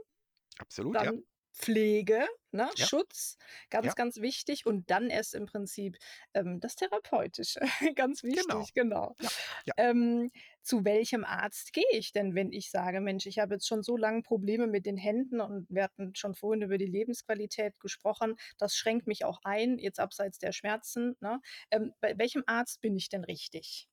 Absolut, 0.57 0.95
Dann 0.95 1.05
ja. 1.05 1.21
Pflege, 1.53 2.27
ne, 2.51 2.69
Ja, 2.75 2.87
Schutz, 2.87 3.37
ganz, 3.69 3.85
ja, 3.87 3.93
ganz 3.93 4.17
wichtig 4.17 4.65
und 4.65 4.89
dann 4.89 5.09
erst 5.09 5.35
im 5.35 5.45
Prinzip, 5.45 5.97
ähm, 6.33 6.59
das 6.59 6.75
Therapeutische, 6.75 7.59
ganz 7.95 8.21
genau. 8.33 8.59
wichtig, 8.59 8.73
genau. 8.73 9.15
Ja, 9.19 9.29
ja. 9.65 9.73
Ähm, 9.77 10.31
zu 10.63 10.85
welchem 10.85 11.23
Arzt 11.25 11.73
gehe 11.73 11.83
ich 11.91 12.11
denn, 12.13 12.35
wenn 12.35 12.51
ich 12.51 12.71
sage: 12.71 13.01
„Mensch, 13.01 13.25
ich 13.25 13.39
habe 13.39 13.55
jetzt 13.55 13.67
schon 13.67 13.83
so 13.83 13.97
lange 13.97 14.21
Probleme 14.23 14.67
mit 14.67 14.85
den 14.85 14.97
Händen“ 14.97 15.41
und 15.41 15.67
wir 15.69 15.83
hatten 15.83 16.15
schon 16.15 16.35
vorhin 16.35 16.61
über 16.63 16.77
die 16.77 16.85
Lebensqualität 16.85 17.79
gesprochen. 17.79 18.35
Das 18.57 18.75
schränkt 18.75 19.07
mich 19.07 19.25
auch 19.25 19.39
ein, 19.43 19.77
jetzt 19.79 19.99
abseits 19.99 20.39
der 20.39 20.51
Schmerzen, 20.53 21.15
ne? 21.21 21.41
Ähm, 21.71 21.93
bei 22.01 22.17
welchem 22.17 22.43
Arzt 22.47 22.81
bin 22.81 22.95
ich 22.95 23.09
denn 23.09 23.23
richtig? 23.23 23.87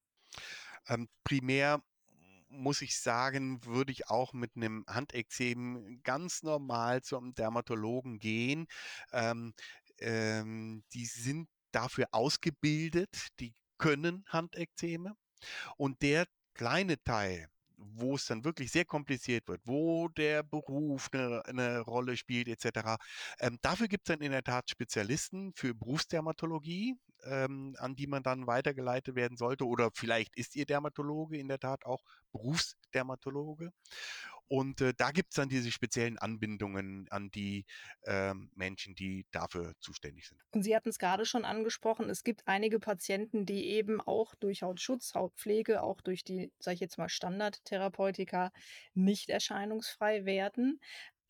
Ähm, 0.89 1.09
primär 1.25 1.83
muss 2.49 2.83
ich 2.83 2.99
sagen, 2.99 3.65
würde 3.65 3.93
ich 3.93 4.09
auch 4.09 4.33
mit 4.33 4.57
einem 4.57 4.85
Handekzem 4.89 6.01
ganz 6.03 6.43
normal 6.43 7.03
zum 7.03 7.35
Dermatologen 7.35 8.19
gehen. 8.19 8.67
Ähm, 9.13 9.55
ähm, 9.99 10.85
die 10.93 11.07
sind 11.07 11.49
dafür 11.73 12.09
ausgebildet, 12.13 13.29
die 13.39 13.55
können 13.79 14.25
Handekzeme. 14.29 15.15
Und 15.77 16.03
der 16.03 16.27
kleine 16.61 17.03
Teil, 17.03 17.49
wo 17.79 18.17
es 18.17 18.27
dann 18.27 18.45
wirklich 18.45 18.71
sehr 18.71 18.85
kompliziert 18.85 19.49
wird, 19.49 19.63
wo 19.65 20.09
der 20.09 20.43
Beruf 20.43 21.09
eine, 21.11 21.43
eine 21.47 21.81
Rolle 21.81 22.19
spielt, 22.19 22.49
etc., 22.49 22.99
ähm, 23.39 23.57
dafür 23.63 23.89
gibt 23.89 24.07
es 24.07 24.15
dann 24.15 24.21
in 24.21 24.33
der 24.33 24.45
Tat 24.45 24.69
Spezialisten 24.69 25.55
für 25.55 25.75
Berufsdermatologie, 25.75 26.99
ähm, 27.25 27.75
an 27.79 27.97
die 27.97 28.07
man 28.07 28.23
dann 28.23 28.47
weitergeleitet 28.47 29.15
werden 29.15 29.39
sollte. 29.39 29.67
Oder 29.67 29.89
vielleicht 29.95 30.37
ist 30.37 30.55
Ihr 30.55 30.67
Dermatologe 30.67 31.39
in 31.39 31.49
der 31.49 31.59
Tat 31.59 31.87
auch 31.87 32.03
Berufsdermatologe. 32.31 33.73
Und 34.51 34.81
äh, 34.81 34.95
da 34.97 35.13
gibt 35.13 35.33
es 35.33 35.37
dann 35.37 35.49
diese 35.49 35.71
speziellen 35.73 36.19
Anbindungen 36.19 37.09
an 37.11 37.31
die 37.31 37.65
ähm, 38.05 38.51
Menschen, 38.55 38.95
die 38.95 39.27
dafür 39.31 39.75
zuständig 39.81 40.29
sind. 40.29 40.43
Und 40.53 40.63
Sie 40.65 40.75
hatten 40.75 40.89
es 40.89 40.99
gerade 40.99 41.27
schon 41.27 41.45
angesprochen, 41.45 42.11
es 42.11 42.25
gibt 42.25 42.49
einige 42.49 42.81
Patienten, 42.81 43.47
die 43.47 43.67
eben 43.69 44.01
auch 44.01 44.35
durch 44.35 44.63
Hautschutz, 44.63 45.15
Hautpflege, 45.15 45.83
auch 45.83 46.01
durch 46.01 46.25
die, 46.25 46.53
sage 46.59 46.75
ich 46.75 46.81
jetzt 46.81 46.99
mal, 46.99 47.09
Standardtherapeutika 47.09 48.51
nicht 48.95 49.31
erscheinungsfrei 49.31 50.25
werden. 50.25 50.81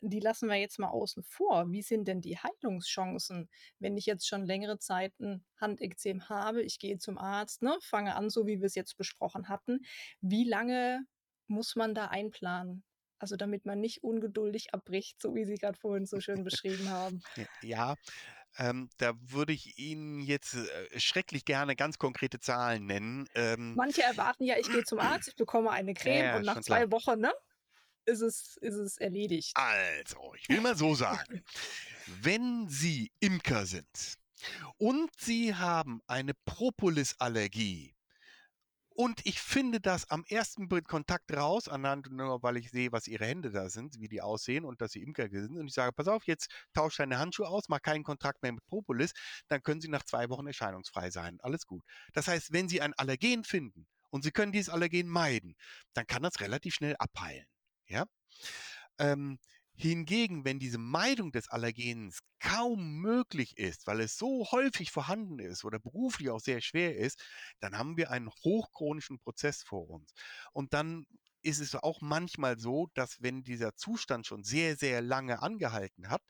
Die 0.03 0.19
lassen 0.19 0.49
wir 0.49 0.55
jetzt 0.55 0.79
mal 0.79 0.89
außen 0.89 1.21
vor. 1.23 1.71
Wie 1.71 1.83
sind 1.83 2.07
denn 2.07 2.21
die 2.21 2.37
Heilungschancen, 2.39 3.49
wenn 3.77 3.95
ich 3.97 4.07
jetzt 4.07 4.27
schon 4.27 4.43
längere 4.45 4.79
Zeit 4.79 5.13
'n 5.19 5.45
Handekzem 5.57 6.27
habe? 6.29 6.63
Ich 6.63 6.79
gehe 6.79 6.97
zum 6.97 7.19
Arzt, 7.19 7.61
ne, 7.61 7.77
fange 7.81 8.15
an, 8.15 8.31
so 8.31 8.47
wie 8.47 8.59
wir 8.59 8.65
es 8.65 8.73
jetzt 8.75 8.97
besprochen 8.97 9.47
hatten. 9.49 9.81
Wie 10.21 10.43
lange 10.49 11.05
muss 11.47 11.75
man 11.75 11.93
da 11.93 12.07
einplanen? 12.07 12.83
Also, 13.21 13.35
damit 13.35 13.67
man 13.67 13.79
nicht 13.79 14.03
ungeduldig 14.03 14.73
abbricht, 14.73 15.21
so 15.21 15.35
wie 15.35 15.45
Sie 15.45 15.53
gerade 15.55 15.77
vorhin 15.77 16.07
so 16.07 16.19
schön 16.19 16.43
beschrieben 16.43 16.89
haben. 16.89 17.21
Ja, 17.61 17.95
ähm, 18.57 18.89
da 18.97 19.13
würde 19.21 19.53
ich 19.53 19.77
Ihnen 19.77 20.21
jetzt 20.21 20.55
äh, 20.55 20.99
schrecklich 20.99 21.45
gerne 21.45 21.75
ganz 21.75 21.99
konkrete 21.99 22.39
Zahlen 22.39 22.87
nennen. 22.87 23.29
Ähm, 23.35 23.75
Manche 23.75 24.01
erwarten 24.01 24.43
ja, 24.43 24.57
ich 24.57 24.67
gehe 24.71 24.83
zum 24.83 24.99
Arzt, 24.99 25.27
ich 25.27 25.35
bekomme 25.35 25.69
eine 25.69 25.93
Creme 25.93 26.25
ja, 26.25 26.35
und 26.37 26.45
nach 26.45 26.55
schon 26.55 26.63
klar. 26.63 26.79
2 26.79 26.91
Wochen, 26.91 27.19
ne, 27.19 27.31
ist 28.05 28.21
es 28.21 28.57
ist 28.57 28.75
es 28.75 28.97
erledigt. 28.97 29.51
Also, 29.53 30.33
ich 30.35 30.49
will 30.49 30.61
mal 30.61 30.75
so 30.75 30.95
sagen, 30.95 31.43
wenn 32.23 32.67
Sie 32.69 33.11
Imker 33.19 33.67
sind 33.67 34.17
und 34.79 35.11
Sie 35.19 35.53
haben 35.53 36.01
eine 36.07 36.33
Propolis-Allergie 36.45 37.93
und 39.01 39.19
ich 39.25 39.41
finde 39.41 39.81
das 39.81 40.07
am 40.11 40.23
ersten 40.29 40.69
Kontakt 40.83 41.35
raus, 41.35 41.67
anhand 41.67 42.11
nur 42.11 42.43
weil 42.43 42.57
ich 42.57 42.69
sehe, 42.69 42.91
was 42.91 43.07
Ihre 43.07 43.25
Hände 43.25 43.49
da 43.49 43.67
sind, 43.67 43.99
wie 43.99 44.07
die 44.07 44.21
aussehen 44.21 44.63
und 44.63 44.79
dass 44.79 44.91
Sie 44.91 45.01
Imker 45.01 45.27
sind 45.27 45.57
und 45.57 45.65
ich 45.65 45.73
sage, 45.73 45.91
pass 45.91 46.07
auf, 46.07 46.27
jetzt 46.27 46.51
tausch 46.75 46.97
deine 46.97 47.17
Handschuhe 47.17 47.47
aus, 47.47 47.63
mach 47.67 47.81
keinen 47.81 48.03
Kontakt 48.03 48.43
mehr 48.43 48.51
mit 48.51 48.63
Propolis, 48.67 49.13
dann 49.47 49.63
können 49.63 49.81
Sie 49.81 49.87
nach 49.87 50.03
zwei 50.03 50.29
Wochen 50.29 50.45
erscheinungsfrei 50.45 51.09
sein. 51.09 51.39
Alles 51.41 51.65
gut. 51.65 51.83
Das 52.13 52.27
heißt, 52.27 52.53
wenn 52.53 52.69
Sie 52.69 52.79
ein 52.79 52.93
Allergen 52.93 53.43
finden 53.43 53.87
und 54.11 54.23
Sie 54.23 54.29
können 54.29 54.51
dieses 54.51 54.69
Allergen 54.69 55.07
meiden, 55.07 55.55
dann 55.93 56.05
kann 56.05 56.21
das 56.21 56.39
relativ 56.39 56.75
schnell 56.75 56.95
abheilen. 56.99 57.47
Ja? 57.87 58.05
Ähm, 58.99 59.39
hingegen, 59.81 60.45
wenn 60.45 60.59
diese 60.59 60.77
Meidung 60.77 61.31
des 61.31 61.49
Allergens 61.49 62.19
kaum 62.39 62.95
möglich 62.99 63.57
ist, 63.57 63.87
weil 63.87 64.01
es 64.01 64.17
so 64.17 64.47
häufig 64.51 64.91
vorhanden 64.91 65.39
ist 65.39 65.63
oder 65.63 65.79
beruflich 65.79 66.29
auch 66.29 66.39
sehr 66.39 66.61
schwer 66.61 66.95
ist, 66.97 67.23
dann 67.59 67.77
haben 67.77 67.97
wir 67.97 68.11
einen 68.11 68.29
hochchronischen 68.29 69.19
Prozess 69.19 69.63
vor 69.63 69.89
uns. 69.89 70.13
Und 70.53 70.73
dann 70.73 71.05
ist 71.43 71.59
es 71.59 71.75
auch 71.75 72.01
manchmal 72.01 72.59
so, 72.59 72.89
dass 72.93 73.21
wenn 73.21 73.43
dieser 73.43 73.75
Zustand 73.75 74.27
schon 74.27 74.43
sehr, 74.43 74.75
sehr 74.75 75.01
lange 75.01 75.41
angehalten 75.41 76.09
hat, 76.09 76.21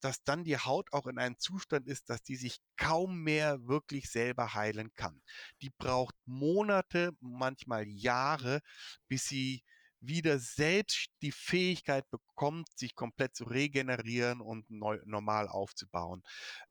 dass 0.00 0.22
dann 0.22 0.44
die 0.44 0.58
Haut 0.58 0.92
auch 0.92 1.06
in 1.06 1.18
einem 1.18 1.38
Zustand 1.38 1.88
ist, 1.88 2.10
dass 2.10 2.22
die 2.22 2.36
sich 2.36 2.58
kaum 2.76 3.22
mehr 3.22 3.66
wirklich 3.66 4.10
selber 4.10 4.54
heilen 4.54 4.92
kann. 4.94 5.22
Die 5.62 5.70
braucht 5.70 6.14
Monate, 6.26 7.12
manchmal 7.20 7.88
Jahre, 7.88 8.60
bis 9.08 9.24
sie 9.24 9.62
wieder 10.06 10.38
selbst 10.38 11.08
die 11.22 11.32
Fähigkeit 11.32 12.08
bekommt, 12.10 12.68
sich 12.76 12.94
komplett 12.94 13.34
zu 13.34 13.44
regenerieren 13.44 14.40
und 14.40 14.68
neu, 14.70 14.98
normal 15.04 15.48
aufzubauen. 15.48 16.22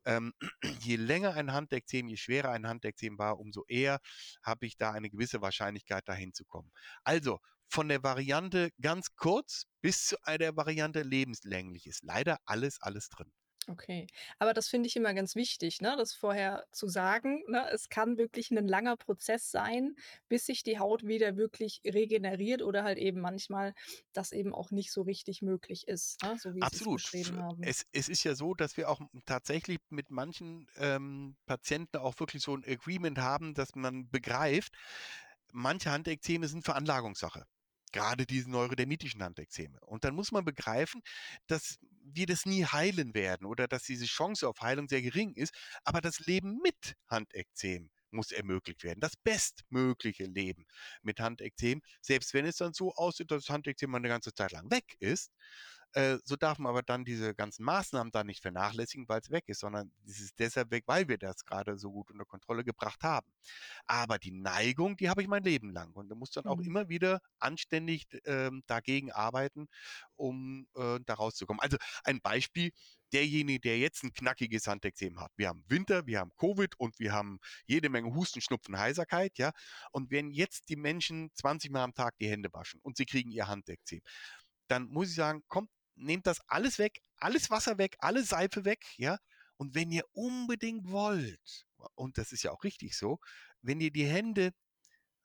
Ähm, 0.05 0.33
je 0.81 0.95
länger 0.95 1.33
ein 1.33 1.51
Handekzem, 1.53 2.07
je 2.07 2.17
schwerer 2.17 2.51
ein 2.51 2.67
Handekzem 2.67 3.17
war, 3.17 3.39
umso 3.39 3.63
eher 3.67 3.99
habe 4.43 4.65
ich 4.65 4.77
da 4.77 4.91
eine 4.91 5.09
gewisse 5.09 5.41
Wahrscheinlichkeit, 5.41 6.07
dahin 6.07 6.33
zu 6.33 6.45
kommen. 6.45 6.71
Also 7.03 7.39
von 7.67 7.87
der 7.89 8.03
Variante 8.03 8.69
ganz 8.79 9.15
kurz 9.15 9.65
bis 9.81 10.05
zu 10.05 10.15
der 10.27 10.55
Variante 10.55 11.01
lebenslänglich 11.01 11.87
ist 11.87 12.03
leider 12.03 12.37
alles, 12.45 12.79
alles 12.81 13.09
drin. 13.09 13.31
Okay. 13.69 14.07
Aber 14.39 14.53
das 14.53 14.67
finde 14.67 14.87
ich 14.87 14.95
immer 14.95 15.13
ganz 15.13 15.35
wichtig, 15.35 15.79
ne, 15.81 15.95
das 15.97 16.13
vorher 16.13 16.65
zu 16.71 16.87
sagen, 16.87 17.43
ne? 17.47 17.65
Es 17.71 17.87
kann 17.89 18.17
wirklich 18.17 18.51
'nen 18.51 18.67
langer 18.67 18.97
Prozess 18.97 19.51
sein, 19.51 19.95
bis 20.27 20.45
sich 20.45 20.63
die 20.63 20.79
Haut 20.79 21.03
wieder 21.07 21.37
wirklich 21.37 21.81
regeneriert 21.85 22.61
oder 22.61 22.83
halt 22.83 22.97
eben 22.97 23.21
manchmal 23.21 23.73
das 24.11 24.31
eben 24.33 24.53
auch 24.53 24.71
nicht 24.71 24.91
so 24.91 25.01
richtig 25.03 25.41
möglich 25.41 25.87
ist, 25.87 26.21
ne, 26.21 26.37
so 26.37 26.55
wie 26.55 26.65
Sie 26.65 26.77
es 26.77 26.87
Absolut. 26.87 26.89
Beschrieben 26.89 27.37
haben. 27.37 27.65
es 27.65 27.85
es 27.91 28.09
ist 28.09 28.23
ja 28.23 28.35
so, 28.35 28.53
dass 28.53 28.77
wir 28.77 28.89
auch 28.89 29.01
tatsächlich 29.25 29.79
mit 29.89 30.09
manchen, 30.11 30.67
ähm, 30.77 31.37
Patienten 31.45 31.97
auch 31.97 32.19
wirklich 32.19 32.43
so 32.43 32.53
'n 32.55 32.63
Agreement 32.65 33.19
haben, 33.19 33.53
dass 33.53 33.75
man 33.75 34.09
begreift, 34.09 34.73
manche 35.51 35.91
Handekzeme 35.91 36.47
sind 36.47 36.63
Veranlagungssache. 36.65 37.45
Gerade 37.91 38.25
diese 38.25 38.49
neurodermitischen 38.49 39.23
Handekzeme. 39.23 39.79
Und 39.81 40.03
dann 40.03 40.15
muss 40.15 40.31
man 40.31 40.43
begreifen, 40.45 41.01
dass 41.47 41.77
wir 42.03 42.25
das 42.27 42.45
nie 42.45 42.65
heilen 42.65 43.13
werden 43.15 43.45
oder 43.47 43.67
dass 43.67 43.83
diese 43.83 44.05
Chance 44.05 44.47
auf 44.47 44.61
Heilung 44.61 44.87
sehr 44.89 45.01
gering 45.01 45.33
ist, 45.35 45.53
aber 45.83 46.01
das 46.01 46.19
Leben 46.19 46.59
mit 46.63 46.95
Handekzem 47.07 47.89
muss 48.11 48.31
ermöglicht 48.31 48.83
werden. 48.83 48.99
Das 49.01 49.15
bestmögliche 49.17 50.25
Leben 50.25 50.65
mit 51.01 51.19
Handekzem, 51.19 51.81
selbst 52.01 52.33
wenn 52.35 52.45
es 52.45 52.57
dann 52.57 52.73
so 52.73 52.93
aussieht, 52.93 53.31
dass 53.31 53.45
das 53.45 53.53
Handekzem 53.53 53.89
mal 53.91 53.99
'ne 53.99 54.09
ganze 54.09 54.33
Zeit 54.33 54.51
lang 54.51 54.69
weg 54.71 54.95
ist, 54.99 55.31
äh, 55.93 56.17
so 56.25 56.35
darf 56.35 56.59
man 56.59 56.69
aber 56.71 56.83
dann 56.83 57.05
diese 57.05 57.35
ganzen 57.35 57.63
Maßnahmen 57.65 58.11
da 58.11 58.23
nicht 58.23 58.41
vernachlässigen, 58.41 59.07
weil's 59.09 59.29
weg 59.31 59.45
ist, 59.47 59.59
sondern 59.59 59.91
es 60.07 60.19
ist 60.19 60.39
deshalb 60.39 60.71
weg, 60.71 60.83
weil 60.87 61.07
wir 61.07 61.17
das 61.17 61.45
gerade 61.45 61.77
so 61.77 61.91
gut 61.91 62.11
unter 62.11 62.25
Kontrolle 62.25 62.63
gebracht 62.63 63.03
haben. 63.03 63.33
Aber 63.87 64.19
die 64.19 64.31
Neigung, 64.31 64.97
die 64.97 65.09
habe 65.09 65.21
ich 65.21 65.27
mein 65.27 65.43
Leben 65.43 65.71
lang 65.71 65.93
und 65.93 66.09
da 66.09 66.15
muss 66.15 66.31
dann 66.31 66.45
auch 66.47 66.59
Mhm. 66.59 66.63
immer 66.63 66.89
wieder 66.89 67.19
anständig 67.39 68.07
d 68.09 68.19
ähm, 68.25 68.63
dagegen 68.67 69.11
arbeiten, 69.11 69.67
um, 70.15 70.67
äh, 70.75 70.99
da 71.05 71.13
rauszukommen. 71.15 71.59
Also, 71.61 71.77
ein 72.03 72.21
Beispiel, 72.21 72.71
derjenige, 73.13 73.59
der 73.59 73.77
jetzt 73.79 74.03
'n 74.03 74.11
knackiges 74.13 74.67
Handekzem 74.67 75.19
hat. 75.19 75.31
Wir 75.37 75.49
haben 75.49 75.63
Winter, 75.67 76.07
wir 76.07 76.19
haben 76.19 76.31
Covid 76.37 76.73
und 76.79 76.97
wir 76.99 77.13
haben 77.13 77.37
jede 77.67 77.89
Menge 77.89 78.13
Husten, 78.15 78.41
Schnupfen, 78.41 78.77
Heiserkeit, 78.79 79.37
ja? 79.37 79.51
Und 79.91 80.09
wenn 80.11 80.31
jetzt 80.31 80.69
die 80.69 80.75
Menschen 80.75 81.29
20 81.35 81.71
Mal 81.71 81.83
am 81.83 81.93
Tag 81.93 82.15
die 82.19 82.27
Hände 82.29 82.49
waschen 82.53 82.79
und 82.83 82.97
sie 82.97 83.05
kriegen 83.05 83.31
ihr 83.31 83.47
Handekzem, 83.47 84.01
dann 84.67 84.87
muss 84.89 85.09
ich 85.09 85.15
sagen: 85.15 85.43
„Kommt, 85.47 85.69
nehmt 85.95 86.27
das 86.27 86.39
alles 86.47 86.79
weg, 86.79 87.01
alles 87.17 87.49
Wasser 87.49 87.77
weg, 87.77 87.95
alle 87.99 88.23
Seife 88.23 88.65
weg, 88.65 88.85
ja? 88.97 89.17
Und 89.57 89.75
wenn 89.75 89.91
ihr 89.91 90.03
unbedingt 90.13 90.89
wollt, 90.89 91.65
und 91.95 92.17
das 92.17 92.31
ist 92.31 92.43
ja 92.43 92.51
auch 92.51 92.63
richtig 92.63 92.97
so, 92.97 93.19
wenn 93.61 93.79
ihr 93.79 93.91
die 93.91 94.05
Hände 94.05 94.51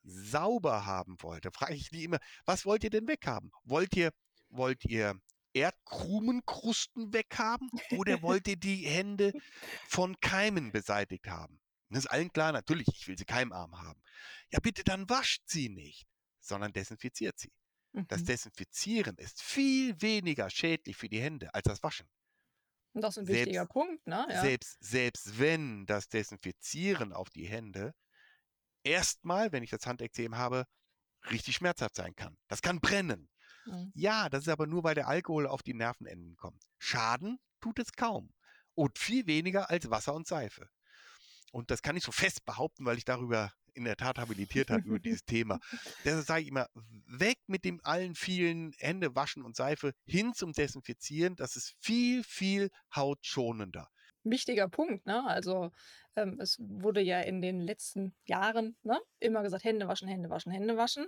sauber 0.02 0.86
haben 0.86 1.16
wollt, 1.20 1.44
da 1.44 1.50
frage 1.50 1.74
ich 1.74 1.90
die 1.90 2.04
immer: 2.04 2.18
„Was 2.44 2.64
wollt 2.64 2.84
ihr 2.84 2.90
denn 2.90 3.08
weghaben? 3.08 3.50
Wollt 3.64 3.96
ihr 3.96 4.12
wollt 4.50 4.84
ihr 4.84 5.20
Erdkrumenkrusten 5.54 7.12
weghaben 7.12 7.70
oder 7.92 8.22
wollt 8.22 8.48
ihr 8.48 8.56
die 8.56 8.86
Hände 8.86 9.32
von 9.88 10.18
Keimen 10.20 10.72
beseitigt 10.72 11.26
haben?“ 11.26 11.60
Das 11.90 12.04
ist 12.04 12.10
allen 12.10 12.32
klar, 12.32 12.52
natürlich, 12.52 12.88
ich 12.88 13.08
will 13.08 13.16
sie 13.16 13.24
keimarm 13.24 13.80
haben. 13.80 14.00
Ja, 14.50 14.60
bitte, 14.60 14.84
dann 14.84 15.08
wascht 15.08 15.42
sie 15.46 15.68
nicht, 15.70 16.06
sondern 16.40 16.72
desinfiziert 16.72 17.38
sie. 17.38 17.50
Das 18.08 18.22
Mhm. 18.22 18.24
Desinfizieren 18.24 19.16
ist 19.18 19.42
viel 19.42 20.00
weniger 20.02 20.50
schädlich 20.50 20.96
für 20.96 21.08
die 21.08 21.20
Hände 21.20 21.54
als 21.54 21.64
das 21.64 21.82
Waschen. 21.82 22.08
Und 22.94 23.02
das 23.02 23.16
ist 23.16 23.24
'n 23.24 23.28
wichtiger 23.28 23.64
Selbst 23.64 23.66
Punkt, 23.66 24.06
ne? 24.06 24.26
Ja. 24.30 24.52
selbst 24.52 24.76
selbst 24.80 25.38
wenn 25.40 25.86
das 25.86 26.08
Desinfizieren 26.08 27.12
auf 27.12 27.30
die 27.30 27.46
Hände 27.48 27.94
erst 28.84 29.24
mal, 29.24 29.52
wenn 29.52 29.62
ich 29.62 29.70
das 29.70 29.86
Handekzem 29.86 30.36
habe, 30.36 30.66
richtig 31.30 31.56
schmerzhaft 31.56 31.96
sein 31.96 32.14
kann. 32.16 32.36
Das 32.48 32.62
kann 32.62 32.80
brennen. 32.80 33.30
Mhm. 33.66 33.92
Ja, 33.94 34.28
das 34.30 34.42
ist 34.42 34.48
aber 34.48 34.66
nur, 34.66 34.84
weil 34.84 34.94
der 34.96 35.08
Alkohol 35.08 35.46
auf 35.48 35.62
die 35.62 35.74
Nervenenden 35.74 36.36
kommt. 36.36 36.64
Schaden 36.78 37.38
tut 37.60 37.78
es 37.80 37.92
kaum. 37.92 38.34
Und 38.74 38.98
viel 38.98 39.26
weniger 39.26 39.70
als 39.70 39.90
Wasser 39.90 40.14
und 40.14 40.26
Seife. 40.28 40.70
Und 41.52 41.70
das 41.70 41.82
kann 41.82 41.96
ich 41.96 42.04
so 42.04 42.12
fest 42.12 42.44
behaupten, 42.46 42.84
weil 42.86 42.98
ich 42.98 43.04
darüber 43.04 43.52
in 43.78 43.84
der 43.84 43.96
Tat 43.96 44.18
habilitiert 44.18 44.70
habe 44.70 44.82
über 44.82 44.98
dieses 44.98 45.24
Thema. 45.24 45.58
Deshalb 46.04 46.26
sage 46.26 46.42
ich 46.42 46.48
immer, 46.48 46.66
weg 47.06 47.38
mit 47.46 47.64
dem 47.64 47.80
allen 47.82 48.14
vielen 48.14 48.72
Hände 48.78 49.14
waschen 49.14 49.42
und 49.42 49.56
Seife 49.56 49.92
hin 50.04 50.34
zum 50.34 50.52
Desinfizieren. 50.52 51.36
Das 51.36 51.56
ist 51.56 51.74
viel, 51.80 52.22
viel 52.24 52.70
hautschonender 52.94 53.88
wichtiger 54.30 54.68
Punkt. 54.68 55.06
Ne? 55.06 55.24
Also 55.26 55.70
ähm, 56.18 56.38
es 56.40 56.58
wurde 56.58 57.00
ja 57.00 57.20
in 57.20 57.40
den 57.40 57.60
letzten 57.60 58.14
Jahren 58.24 58.76
ne, 58.82 59.00
immer 59.20 59.42
gesagt, 59.42 59.64
Hände 59.64 59.86
waschen, 59.88 60.08
Hände 60.08 60.30
waschen, 60.30 60.52
Hände 60.52 60.76
waschen 60.76 61.06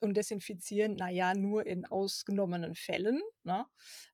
und 0.00 0.14
desinfizieren, 0.16 0.94
naja, 0.94 1.34
nur 1.34 1.66
in 1.66 1.84
ausgenommenen 1.84 2.74
Fällen. 2.74 3.20
Ne? 3.42 3.66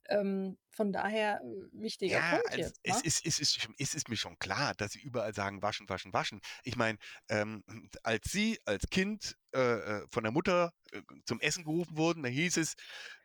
Ähm, 0.09 0.59
von 0.71 0.93
daher 0.93 1.41
äh, 1.43 1.83
wichtiger 1.83 2.19
ja, 2.19 2.31
Punkt 2.31 2.57
jetzt. 2.57 2.81
Es, 2.83 2.97
ne? 2.97 3.03
ist, 3.05 3.27
es, 3.27 3.39
ist, 3.41 3.69
es 3.79 3.95
ist 3.95 4.09
mir 4.09 4.17
schon 4.17 4.39
klar, 4.39 4.75
dass 4.75 4.93
sie 4.93 5.01
überall 5.01 5.35
sagen, 5.35 5.61
waschen, 5.61 5.89
waschen, 5.89 6.13
waschen. 6.13 6.41
Ich 6.63 6.77
meine, 6.77 6.99
ähm, 7.29 7.63
als 8.03 8.31
sie 8.31 8.59
als 8.65 8.89
Kind 8.91 9.37
äh, 9.55 9.61
äh, 9.61 10.07
von 10.11 10.23
der 10.23 10.33
Mutter 10.33 10.73
äh, 10.93 11.03
zum 11.27 11.41
Essen 11.41 11.65
gerufen 11.65 11.97
wurden, 11.97 12.23
da 12.23 12.29
hieß 12.29 12.57
es, 12.57 12.75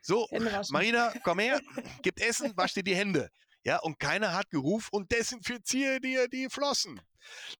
so, 0.02 0.28
Marina, 0.70 1.12
komm 1.22 1.38
her, 1.38 1.60
gib 2.02 2.20
Essen, 2.20 2.54
wasch 2.56 2.74
dir 2.74 2.82
die 2.82 2.96
Hände. 2.96 3.30
Ja, 3.64 3.78
und 3.78 3.98
keiner 3.98 4.34
hat 4.34 4.50
gerufen 4.50 4.90
und 4.92 5.10
desinfiziere 5.10 6.00
dir 6.00 6.28
die 6.28 6.48
Flossen. 6.50 7.00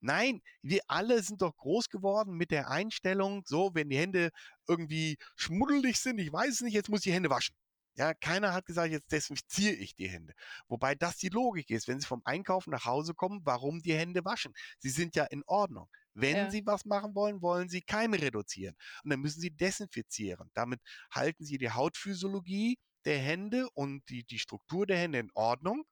Nein, 0.01 0.43
wir 0.61 0.81
alle 0.87 1.23
sind 1.23 1.41
doch 1.41 1.57
groß 1.57 1.89
geworden 1.89 2.37
mit 2.37 2.51
der 2.51 2.71
Einstellung, 2.71 3.43
so, 3.47 3.71
wenn 3.75 3.89
die 3.89 3.97
Hände 3.97 4.31
irgendwie 4.69 5.17
schmuddelig 5.37 5.99
sind, 5.99 6.19
ich 6.19 6.31
weiß 6.33 6.51
es 6.51 6.61
nicht, 6.61 6.75
jetzt 6.75 6.91
muss 6.91 7.01
ich 7.01 7.05
die 7.05 7.13
Hände 7.13 7.31
waschen. 7.31 7.57
Ja, 7.97 8.13
keiner 8.13 8.53
hat 8.53 8.67
gesagt, 8.67 8.91
jetzt 8.91 9.13
desinfiziere 9.13 9.75
ich 9.75 9.95
die 9.95 10.09
Hände. 10.09 10.35
Wobei 10.69 10.95
das 10.97 11.17
die 11.17 11.29
Logik 11.29 11.71
ist, 11.71 11.87
wenn 11.87 12.01
Sie 12.01 12.07
vom 12.07 12.23
Einkaufen 12.25 12.71
nach 12.71 12.85
Hause 12.85 13.15
kommen, 13.15 13.41
warum 13.45 13.81
die 13.83 13.95
Hände 13.95 14.25
waschen? 14.25 14.53
Sie 14.81 14.91
sind 14.91 15.15
ja 15.15 15.25
in 15.25 15.45
Ordnung. 15.47 15.89
Wenn 16.13 16.37
ja. 16.37 16.51
Sie 16.51 16.67
was 16.67 16.85
machen 16.85 17.15
wollen, 17.15 17.41
wollen 17.41 17.69
Sie 17.69 17.83
Keime 17.83 18.21
reduzieren. 18.21 18.77
Und 19.05 19.11
dann 19.11 19.21
müssen 19.21 19.41
Sie 19.41 19.51
desinfizieren. 19.51 20.51
Damit 20.55 20.81
halten 21.11 21.45
Sie 21.45 21.57
die 21.57 21.71
Hautphysiologie 21.71 22.79
der 23.05 23.19
Hände 23.19 23.69
und 23.75 24.09
die, 24.09 24.25
die 24.25 24.39
Struktur 24.39 24.87
der 24.87 24.99
Hände 24.99 25.19
in 25.19 25.31
Ordnung, 25.35 25.85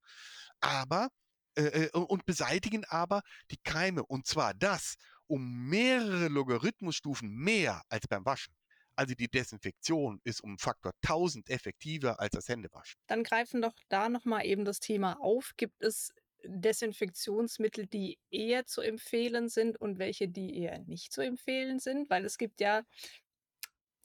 aber 0.61 1.09
äh, 1.57 1.63
äh 1.63 1.91
und 1.91 2.25
beseitigen 2.25 2.85
aber 2.85 3.23
die 3.51 3.59
Keime. 3.63 4.05
Und 4.05 4.27
zwar 4.27 4.55
das 4.55 4.97
um 5.27 5.69
mehrere 5.69 6.29
Logarithmusstufen 6.29 7.31
mehr 7.31 7.83
als 7.89 8.07
beim 8.07 8.25
Waschen. 8.25 8.55
Also 8.95 9.15
die 9.15 9.29
Desinfektion 9.29 10.21
ist 10.25 10.43
um 10.43 10.59
Faktor 10.59 10.93
1000 11.03 11.49
effektiver 11.49 12.21
als 12.21 12.33
das 12.33 12.49
Händewaschen. 12.49 13.01
Dann 13.07 13.25
greifen 13.25 13.63
doch 13.63 13.73
da 13.89 14.09
nochmal 14.09 14.45
eben 14.45 14.65
das 14.65 14.81
Thema 14.81 15.19
auf. 15.21 15.53
Gibt 15.57 15.83
es 15.83 16.13
Desinfektionsmittel, 16.45 17.87
die 17.87 18.19
eher 18.31 18.67
zu 18.67 18.81
empfehlen 18.81 19.49
sind 19.49 19.81
und 19.81 19.99
welche, 19.99 20.29
die 20.29 20.57
eher 20.59 20.81
nicht 20.81 21.13
zu 21.13 21.23
empfehlen 21.23 21.79
sind? 21.79 22.11
Weil 22.11 22.25
es 22.25 22.37
gibt 22.37 22.61
ja 22.61 22.83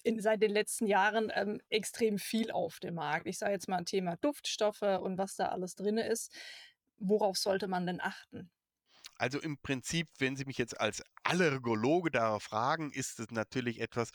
in, 0.07 0.21
seit 0.21 0.41
den 0.41 0.51
letzten 0.51 0.87
Jahren 0.87 1.31
ähm, 1.35 1.59
extrem 1.69 2.17
viel 2.17 2.51
auf 2.51 2.79
dem 2.79 2.95
Markt. 2.95 3.27
Ich 3.27 3.37
sage 3.37 3.53
jetzt 3.53 3.67
mal 3.67 3.77
ein 3.77 3.85
Thema 3.85 4.15
Duftstoffe 4.17 4.81
und 4.81 5.17
was 5.17 5.35
da 5.35 5.49
alles 5.49 5.75
drin 5.75 5.97
ist. 5.97 6.33
Worauf 6.97 7.37
sollte 7.37 7.67
man 7.67 7.85
denn 7.85 8.01
achten? 8.01 8.49
Also 9.17 9.39
im 9.39 9.57
Prinzip, 9.57 10.07
wenn 10.19 10.35
Sie 10.35 10.45
mich 10.45 10.57
jetzt 10.57 10.79
als 10.79 11.01
Allergologe 11.23 12.11
darauf 12.11 12.43
fragen, 12.43 12.91
ist 12.91 13.19
es 13.19 13.31
natürlich 13.31 13.81
etwas, 13.81 14.11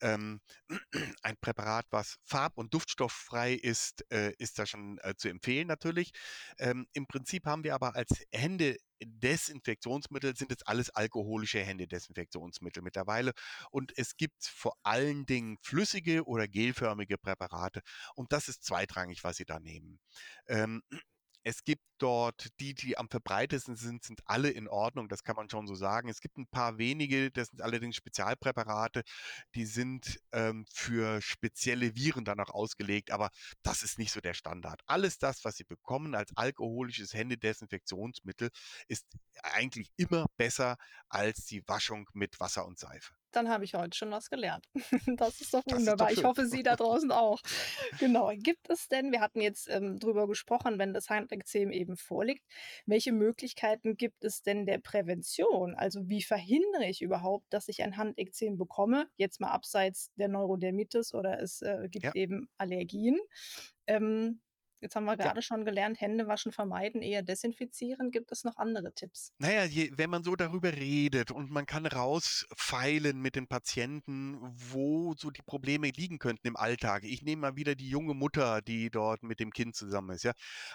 ähm, 0.00 0.40
ein 1.22 1.36
Präparat, 1.40 1.86
was 1.90 2.16
farb- 2.24 2.58
und 2.58 2.74
duftstofffrei 2.74 3.54
ist, 3.54 4.04
äh, 4.10 4.32
ist 4.38 4.58
da 4.58 4.66
schon 4.66 4.98
äh, 5.02 5.14
zu 5.16 5.28
empfehlen 5.28 5.68
natürlich. 5.68 6.12
Ähm, 6.58 6.86
Im 6.92 7.06
Prinzip 7.06 7.46
haben 7.46 7.64
wir 7.64 7.74
aber 7.74 7.94
als 7.94 8.10
Händedesinfektionsmittel 8.32 10.36
sind 10.36 10.52
es 10.52 10.62
alles 10.62 10.90
alkoholische 10.90 11.60
Händedesinfektionsmittel 11.60 12.82
mittlerweile. 12.82 13.32
Und 13.70 13.92
es 13.96 14.16
gibt 14.16 14.44
vor 14.44 14.74
allen 14.82 15.26
Dingen 15.26 15.58
flüssige 15.62 16.24
oder 16.24 16.48
gelförmige 16.48 17.18
Präparate. 17.18 17.82
Und 18.14 18.32
das 18.32 18.48
ist 18.48 18.64
zweitrangig, 18.64 19.24
was 19.24 19.36
Sie 19.36 19.44
da 19.44 19.60
nehmen. 19.60 20.00
Ähm, 20.46 20.82
es 21.48 21.64
gibt 21.64 21.82
dort 21.96 22.48
die, 22.60 22.74
die 22.74 22.98
am 22.98 23.08
verbreitesten 23.08 23.74
sind, 23.74 24.04
sind 24.04 24.20
alle 24.26 24.50
in 24.50 24.68
Ordnung, 24.68 25.08
das 25.08 25.24
kann 25.24 25.34
man 25.34 25.48
schon 25.48 25.66
so 25.66 25.74
sagen. 25.74 26.10
Es 26.10 26.20
gibt 26.20 26.36
ein 26.36 26.46
paar 26.46 26.76
wenige, 26.76 27.30
das 27.30 27.48
sind 27.48 27.62
allerdings 27.62 27.96
Spezialpräparate, 27.96 29.02
die 29.54 29.64
sind 29.64 30.20
ähm, 30.32 30.66
für 30.70 31.22
spezielle 31.22 31.96
Viren 31.96 32.26
dann 32.26 32.38
auch 32.40 32.50
ausgelegt, 32.50 33.10
aber 33.12 33.30
das 33.62 33.82
ist 33.82 33.98
nicht 33.98 34.12
so 34.12 34.20
der 34.20 34.34
Standard. 34.34 34.82
Alles 34.84 35.16
das, 35.18 35.42
was 35.42 35.56
Sie 35.56 35.64
bekommen 35.64 36.14
als 36.14 36.36
alkoholisches 36.36 37.14
Händedesinfektionsmittel, 37.14 38.50
ist 38.86 39.06
eigentlich 39.42 39.90
immer 39.96 40.26
besser 40.36 40.76
als 41.08 41.46
die 41.46 41.66
Waschung 41.66 42.10
mit 42.12 42.38
Wasser 42.40 42.66
und 42.66 42.78
Seife 42.78 43.17
dann 43.32 43.48
habe 43.48 43.64
ich 43.64 43.74
heute 43.74 43.96
schon 43.96 44.10
was 44.10 44.30
gelernt. 44.30 44.66
Das 45.18 45.40
ist 45.40 45.54
doch 45.54 45.62
wunderbar. 45.66 46.10
Ist 46.10 46.18
doch 46.18 46.22
ich 46.22 46.24
hoffe, 46.24 46.46
Sie 46.46 46.62
da 46.62 46.76
draußen 46.76 47.10
auch. 47.12 47.40
Genau. 47.98 48.30
Gibt 48.36 48.70
es 48.70 48.88
denn, 48.88 49.12
wir 49.12 49.20
hatten 49.20 49.40
jetzt 49.40 49.68
ähm, 49.68 49.98
drüber 49.98 50.26
gesprochen, 50.26 50.78
wenn 50.78 50.92
das 50.92 51.08
Handekzem 51.08 51.70
eben 51.70 51.96
vorliegt, 51.96 52.44
welche 52.86 53.12
Möglichkeiten 53.12 53.96
gibt 53.96 54.24
es 54.24 54.42
denn 54.42 54.66
der 54.66 54.78
Prävention? 54.78 55.74
Also 55.74 56.08
wie 56.08 56.22
verhindere 56.22 56.86
ich 56.88 57.02
überhaupt, 57.02 57.46
dass 57.50 57.68
ich 57.68 57.82
ein 57.82 57.96
Handekzem 57.96 58.56
bekomme? 58.56 59.08
Jetzt 59.16 59.40
mal 59.40 59.50
abseits 59.50 60.12
der 60.16 60.28
Neurodermitis 60.28 61.14
oder 61.14 61.40
es 61.40 61.62
äh, 61.62 61.88
gibt 61.90 62.04
ja. 62.04 62.14
eben 62.14 62.48
Allergien. 62.58 63.18
Ähm, 63.86 64.40
Jetzt 64.80 64.94
haben 64.94 65.06
wir 65.06 65.16
gerade 65.16 65.38
ja. 65.38 65.42
schon 65.42 65.64
gelernt, 65.64 66.00
Hände 66.00 66.28
waschen 66.28 66.52
vermeiden, 66.52 67.02
eher 67.02 67.22
desinfizieren. 67.22 68.10
Gibt 68.12 68.30
es 68.30 68.44
noch 68.44 68.56
andere 68.56 68.92
Tipps? 68.94 69.32
Naja, 69.38 69.64
je, 69.64 69.90
wenn 69.96 70.08
man 70.08 70.22
so 70.22 70.36
darüber 70.36 70.72
redet 70.72 71.32
und 71.32 71.50
man 71.50 71.66
kann 71.66 71.84
rausfeilen 71.84 73.20
mit 73.20 73.34
den 73.34 73.48
Patienten, 73.48 74.38
wo 74.40 75.14
so 75.16 75.30
die 75.30 75.42
Probleme 75.42 75.90
liegen 75.90 76.18
könnten 76.18 76.46
im 76.46 76.56
Alltag. 76.56 77.02
Ich 77.04 77.22
nehme 77.22 77.42
mal 77.42 77.56
wieder 77.56 77.74
die 77.74 77.88
junge 77.88 78.14
Mutter, 78.14 78.62
die 78.62 78.88
dort 78.90 79.22
mit 79.24 79.40
dem 79.40 79.50
Kind 79.50 79.74
zusammen 79.74 80.10
ist. 80.10 80.22
Ja? 80.22 80.32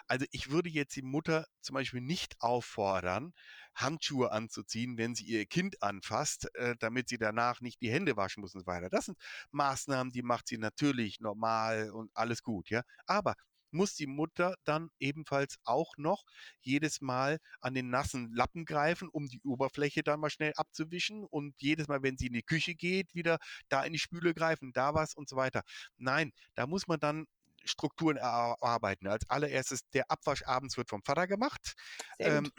Also 0.07 0.25
ich 0.31 0.49
würde 0.51 0.69
jetzt 0.69 0.95
die 0.95 1.01
Mutter 1.01 1.45
zum 1.61 1.75
Beispiel 1.75 2.01
nicht 2.01 2.35
auffordern, 2.39 3.33
Handschuhe 3.73 4.31
anzuziehen, 4.31 4.97
wenn 4.97 5.15
sie 5.15 5.25
ihr 5.25 5.45
Kind 5.45 5.81
anfasst, 5.81 6.53
äh, 6.55 6.75
damit 6.79 7.07
sie 7.07 7.17
danach 7.17 7.61
nicht 7.61 7.81
die 7.81 7.89
Hände 7.89 8.17
waschen 8.17 8.41
muss 8.41 8.53
und 8.53 8.61
so 8.61 8.67
weiter. 8.67 8.89
Das 8.89 9.05
sind 9.05 9.17
Maßnahmen, 9.51 10.11
die 10.11 10.23
macht 10.23 10.47
sie 10.47 10.57
natürlich 10.57 11.19
normal 11.21 11.89
und 11.91 12.11
alles 12.13 12.43
gut, 12.43 12.69
ja. 12.69 12.83
Aber 13.05 13.35
muss 13.73 13.95
die 13.95 14.07
Mutter 14.07 14.55
dann 14.63 14.89
ebenfalls 14.99 15.57
auch 15.63 15.93
noch 15.97 16.23
jedes 16.61 17.01
Mal 17.01 17.39
an 17.61 17.73
den 17.73 17.89
nassen 17.89 18.33
Lappen 18.33 18.65
greifen, 18.65 19.09
um 19.09 19.27
die 19.27 19.41
Oberfläche 19.43 20.03
dann 20.03 20.19
mal 20.19 20.29
schnell 20.29 20.53
abzuwischen 20.55 21.23
und 21.25 21.55
jedes 21.59 21.87
Mal, 21.87 22.03
wenn 22.03 22.17
sie 22.17 22.27
in 22.27 22.33
die 22.33 22.43
Küche 22.43 22.75
geht, 22.75 23.13
wieder 23.15 23.37
da 23.69 23.83
in 23.83 23.93
die 23.93 23.99
Spüle 23.99 24.33
greifen, 24.33 24.71
da 24.73 24.93
was 24.93 25.13
und 25.13 25.29
so 25.29 25.35
weiter. 25.35 25.63
Nein, 25.97 26.31
da 26.55 26.67
muss 26.67 26.87
man 26.87 26.99
dann 26.99 27.25
Strukturen 27.65 28.17
erarbeiten. 28.17 29.07
Als 29.07 29.29
allererstes, 29.29 29.87
der 29.93 30.09
Abwasch 30.11 30.43
abends 30.43 30.77
wird 30.77 30.89
vom 30.89 31.01
Vater 31.03 31.27
gemacht. 31.27 31.73
Ähm, 32.19 32.51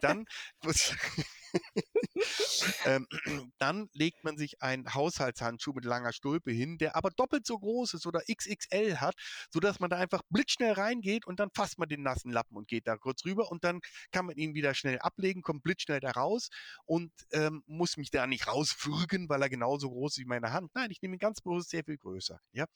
dann 0.00 0.24
ähm, 2.84 3.06
dann 3.58 3.88
legt 3.92 4.24
man 4.24 4.36
sich 4.36 4.62
einen 4.62 4.92
Haushaltshandschuh 4.92 5.72
mit 5.72 5.84
langer 5.84 6.12
Stulpe 6.12 6.50
hin, 6.50 6.78
der 6.78 6.96
aber 6.96 7.10
doppelt 7.10 7.46
so 7.46 7.58
groß 7.58 7.94
ist 7.94 8.06
oder 8.06 8.20
XXL 8.30 9.00
hat, 9.00 9.14
sodass 9.50 9.80
man 9.80 9.90
da 9.90 9.96
einfach 9.96 10.22
blitzschnell 10.28 10.72
reingeht 10.72 11.26
und 11.26 11.40
dann 11.40 11.50
fasst 11.54 11.78
man 11.78 11.88
den 11.88 12.02
nassen 12.02 12.30
Lappen 12.30 12.56
und 12.56 12.68
geht 12.68 12.86
da 12.86 12.96
kurz 12.96 13.24
rüber 13.24 13.50
und 13.50 13.64
dann 13.64 13.80
kann 14.12 14.26
man 14.26 14.36
ihn 14.36 14.54
wieder 14.54 14.74
schnell 14.74 14.98
ablegen, 14.98 15.42
kommt 15.42 15.62
blitzschnell 15.62 16.00
da 16.00 16.10
raus 16.10 16.50
und 16.84 17.12
ähm, 17.32 17.62
muss 17.66 17.96
mich 17.96 18.10
da 18.10 18.26
nicht 18.26 18.46
rauswürgen, 18.46 19.28
weil 19.28 19.42
er 19.42 19.48
genauso 19.48 19.90
groß 19.90 20.10
ist 20.10 20.18
wie 20.18 20.24
meine 20.24 20.52
Hand. 20.52 20.70
Nein, 20.74 20.90
ich 20.90 21.00
nehme 21.02 21.16
ihn 21.16 21.18
ganz 21.18 21.40
bewusst 21.40 21.70
sehr 21.70 21.84
viel 21.84 21.96
größer. 21.96 22.40
Ja? 22.52 22.66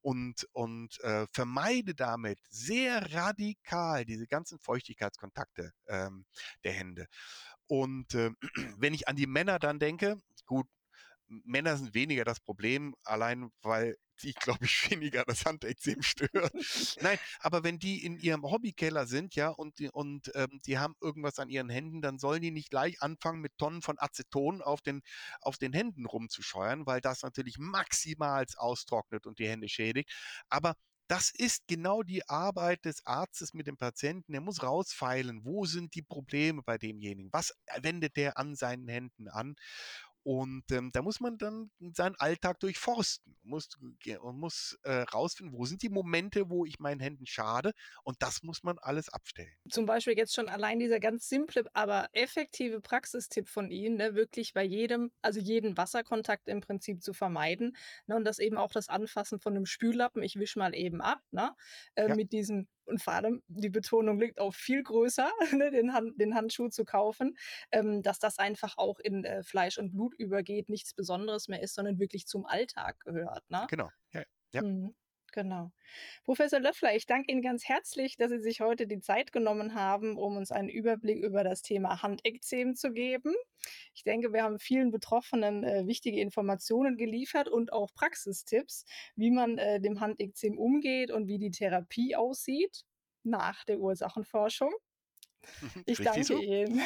Und, 0.00 0.46
und 0.52 1.00
äh, 1.00 1.26
vermeide 1.32 1.94
damit 1.94 2.38
sehr 2.48 3.12
radikal 3.12 4.04
diese 4.04 4.26
ganzen 4.26 4.58
Feuchtigkeitskontakte 4.58 5.72
ähm, 5.86 6.24
der 6.64 6.72
Hände. 6.72 7.06
Und 7.70 8.14
äh, 8.14 8.32
wenn 8.78 8.94
ich 8.94 9.06
an 9.06 9.14
die 9.14 9.28
Männer 9.28 9.60
dann 9.60 9.78
denke, 9.78 10.20
gut, 10.44 10.66
Männer 11.28 11.76
sind 11.76 11.94
weniger 11.94 12.24
das 12.24 12.40
Problem, 12.40 12.96
allein 13.04 13.52
weil 13.62 13.96
die, 14.22 14.32
glaube 14.32 14.64
ich, 14.64 14.90
weniger 14.90 15.24
das 15.24 15.44
Handekzem 15.44 16.02
stören. 16.02 16.50
Nein, 17.00 17.18
aber 17.38 17.62
wenn 17.62 17.78
die 17.78 18.04
in 18.04 18.18
ihrem 18.18 18.42
Hobbykeller 18.42 19.06
sind, 19.06 19.36
ja, 19.36 19.50
und, 19.50 19.80
und 19.92 20.32
ähm, 20.34 20.60
die 20.66 20.78
haben 20.78 20.96
irgendwas 21.00 21.38
an 21.38 21.48
ihren 21.48 21.70
Händen, 21.70 22.02
dann 22.02 22.18
sollen 22.18 22.42
die 22.42 22.50
nicht 22.50 22.70
gleich 22.70 23.00
anfangen, 23.02 23.40
mit 23.40 23.56
Tonnen 23.56 23.82
von 23.82 23.96
Aceton 24.00 24.60
auf 24.62 24.80
den, 24.82 25.02
auf 25.40 25.56
den 25.56 25.72
Händen 25.72 26.06
rumzuscheuern, 26.06 26.86
weil 26.86 27.00
das 27.00 27.22
natürlich 27.22 27.56
maximal 27.58 28.44
austrocknet 28.56 29.26
und 29.28 29.38
die 29.38 29.48
Hände 29.48 29.68
schädigt. 29.68 30.10
Aber 30.48 30.74
das 31.10 31.32
ist 31.32 31.66
genau 31.66 32.04
die 32.04 32.28
Arbeit 32.28 32.84
des 32.84 33.04
Arztes 33.04 33.52
mit 33.52 33.66
dem 33.66 33.76
Patienten. 33.76 34.32
Er 34.32 34.40
muss 34.40 34.62
rausfeilen, 34.62 35.44
wo 35.44 35.64
sind 35.64 35.96
die 35.96 36.02
Probleme 36.02 36.62
bei 36.62 36.78
demjenigen? 36.78 37.32
Was 37.32 37.52
wendet 37.80 38.16
der 38.16 38.38
an 38.38 38.54
seinen 38.54 38.86
Händen 38.86 39.26
an? 39.26 39.56
Und 40.22 40.70
ähm, 40.70 40.90
da 40.92 41.02
muss 41.02 41.20
man 41.20 41.38
dann 41.38 41.70
seinen 41.94 42.14
Alltag 42.16 42.60
durchforsten 42.60 43.36
muss, 43.42 43.68
und 44.20 44.38
muss 44.38 44.78
äh, 44.82 45.02
rausfinden, 45.02 45.56
wo 45.56 45.64
sind 45.64 45.82
die 45.82 45.88
Momente, 45.88 46.50
wo 46.50 46.64
ich 46.66 46.78
meinen 46.78 47.00
Händen 47.00 47.26
schade. 47.26 47.72
Und 48.04 48.16
das 48.20 48.42
muss 48.42 48.62
man 48.62 48.78
alles 48.78 49.08
abstellen. 49.08 49.56
Zum 49.68 49.86
Beispiel 49.86 50.16
jetzt 50.16 50.34
schon 50.34 50.48
allein 50.48 50.78
dieser 50.78 51.00
ganz 51.00 51.28
simple, 51.28 51.64
aber 51.74 52.08
effektive 52.12 52.80
Praxistipp 52.80 53.48
von 53.48 53.70
Ihnen, 53.70 53.96
ne, 53.96 54.14
wirklich 54.14 54.52
bei 54.52 54.64
jedem, 54.64 55.12
also 55.22 55.38
jeden 55.38 55.76
Wasserkontakt 55.76 56.48
im 56.48 56.60
Prinzip 56.60 57.02
zu 57.02 57.12
vermeiden. 57.12 57.76
Ne, 58.06 58.16
und 58.16 58.24
das 58.24 58.38
eben 58.38 58.56
auch 58.56 58.72
das 58.72 58.88
Anfassen 58.88 59.38
von 59.38 59.54
einem 59.54 59.66
Spüllappen, 59.66 60.22
ich 60.22 60.36
wische 60.36 60.58
mal 60.58 60.74
eben 60.74 61.00
ab, 61.02 61.20
ne, 61.30 61.54
äh, 61.94 62.08
Ja. 62.08 62.14
mit 62.16 62.32
diesem, 62.32 62.68
und 62.90 63.02
vor 63.02 63.14
allem 63.14 63.42
die 63.48 63.70
Betonung 63.70 64.20
liegt 64.20 64.38
auf 64.38 64.54
viel 64.56 64.82
größer, 64.82 65.30
ne, 65.56 65.70
den, 65.70 65.92
Hand, 65.92 66.20
den 66.20 66.34
Handschuh 66.34 66.68
zu 66.68 66.84
kaufen, 66.84 67.36
ähm, 67.72 68.02
dass 68.02 68.18
das 68.18 68.38
einfach 68.38 68.76
auch 68.76 68.98
in 68.98 69.24
äh, 69.24 69.42
Fleisch 69.42 69.78
und 69.78 69.92
Blut 69.92 70.14
übergeht, 70.14 70.68
nichts 70.68 70.94
Besonderes 70.94 71.48
mehr 71.48 71.62
ist, 71.62 71.74
sondern 71.74 71.98
wirklich 71.98 72.26
zum 72.26 72.46
Alltag 72.46 73.00
gehört. 73.00 73.48
Ne? 73.50 73.66
Genau. 73.70 73.88
Ja. 74.12 74.22
Ja. 74.52 74.62
Mhm, 74.62 74.94
Genau. 75.32 75.70
Professor 76.24 76.60
Löffler, 76.60 76.94
ich 76.94 77.06
danke 77.06 77.32
Ihnen 77.32 77.42
ganz 77.42 77.68
herzlich, 77.68 78.16
dass 78.16 78.30
Sie 78.30 78.40
sich 78.40 78.60
heute 78.60 78.86
die 78.86 79.00
Zeit 79.00 79.32
genommen 79.32 79.74
haben, 79.74 80.16
um 80.16 80.36
uns 80.36 80.52
einen 80.52 80.68
Überblick 80.68 81.22
über 81.22 81.44
das 81.44 81.62
Thema 81.62 82.02
Handekzem 82.02 82.74
zu 82.74 82.92
geben. 82.92 83.34
Ich 83.94 84.04
denke, 84.04 84.32
wir 84.32 84.42
haben 84.42 84.58
vielen 84.58 84.90
Betroffenen 84.90 85.64
äh, 85.64 85.86
wichtige 85.86 86.20
Informationen 86.20 86.96
geliefert 86.96 87.48
und 87.48 87.72
auch 87.72 87.92
Praxistipps, 87.94 88.84
wie 89.16 89.30
man 89.30 89.58
äh, 89.58 89.80
dem 89.80 90.00
Handekzem 90.00 90.58
umgeht 90.58 91.10
und 91.10 91.26
wie 91.26 91.38
die 91.38 91.50
Therapie 91.50 92.16
aussieht 92.16 92.84
nach 93.22 93.64
der 93.64 93.78
Ursachenforschung. 93.78 94.72
Ich 95.86 95.98
Richtig 95.98 96.04
danke 96.04 96.24
so. 96.24 96.38
Ihnen. 96.38 96.82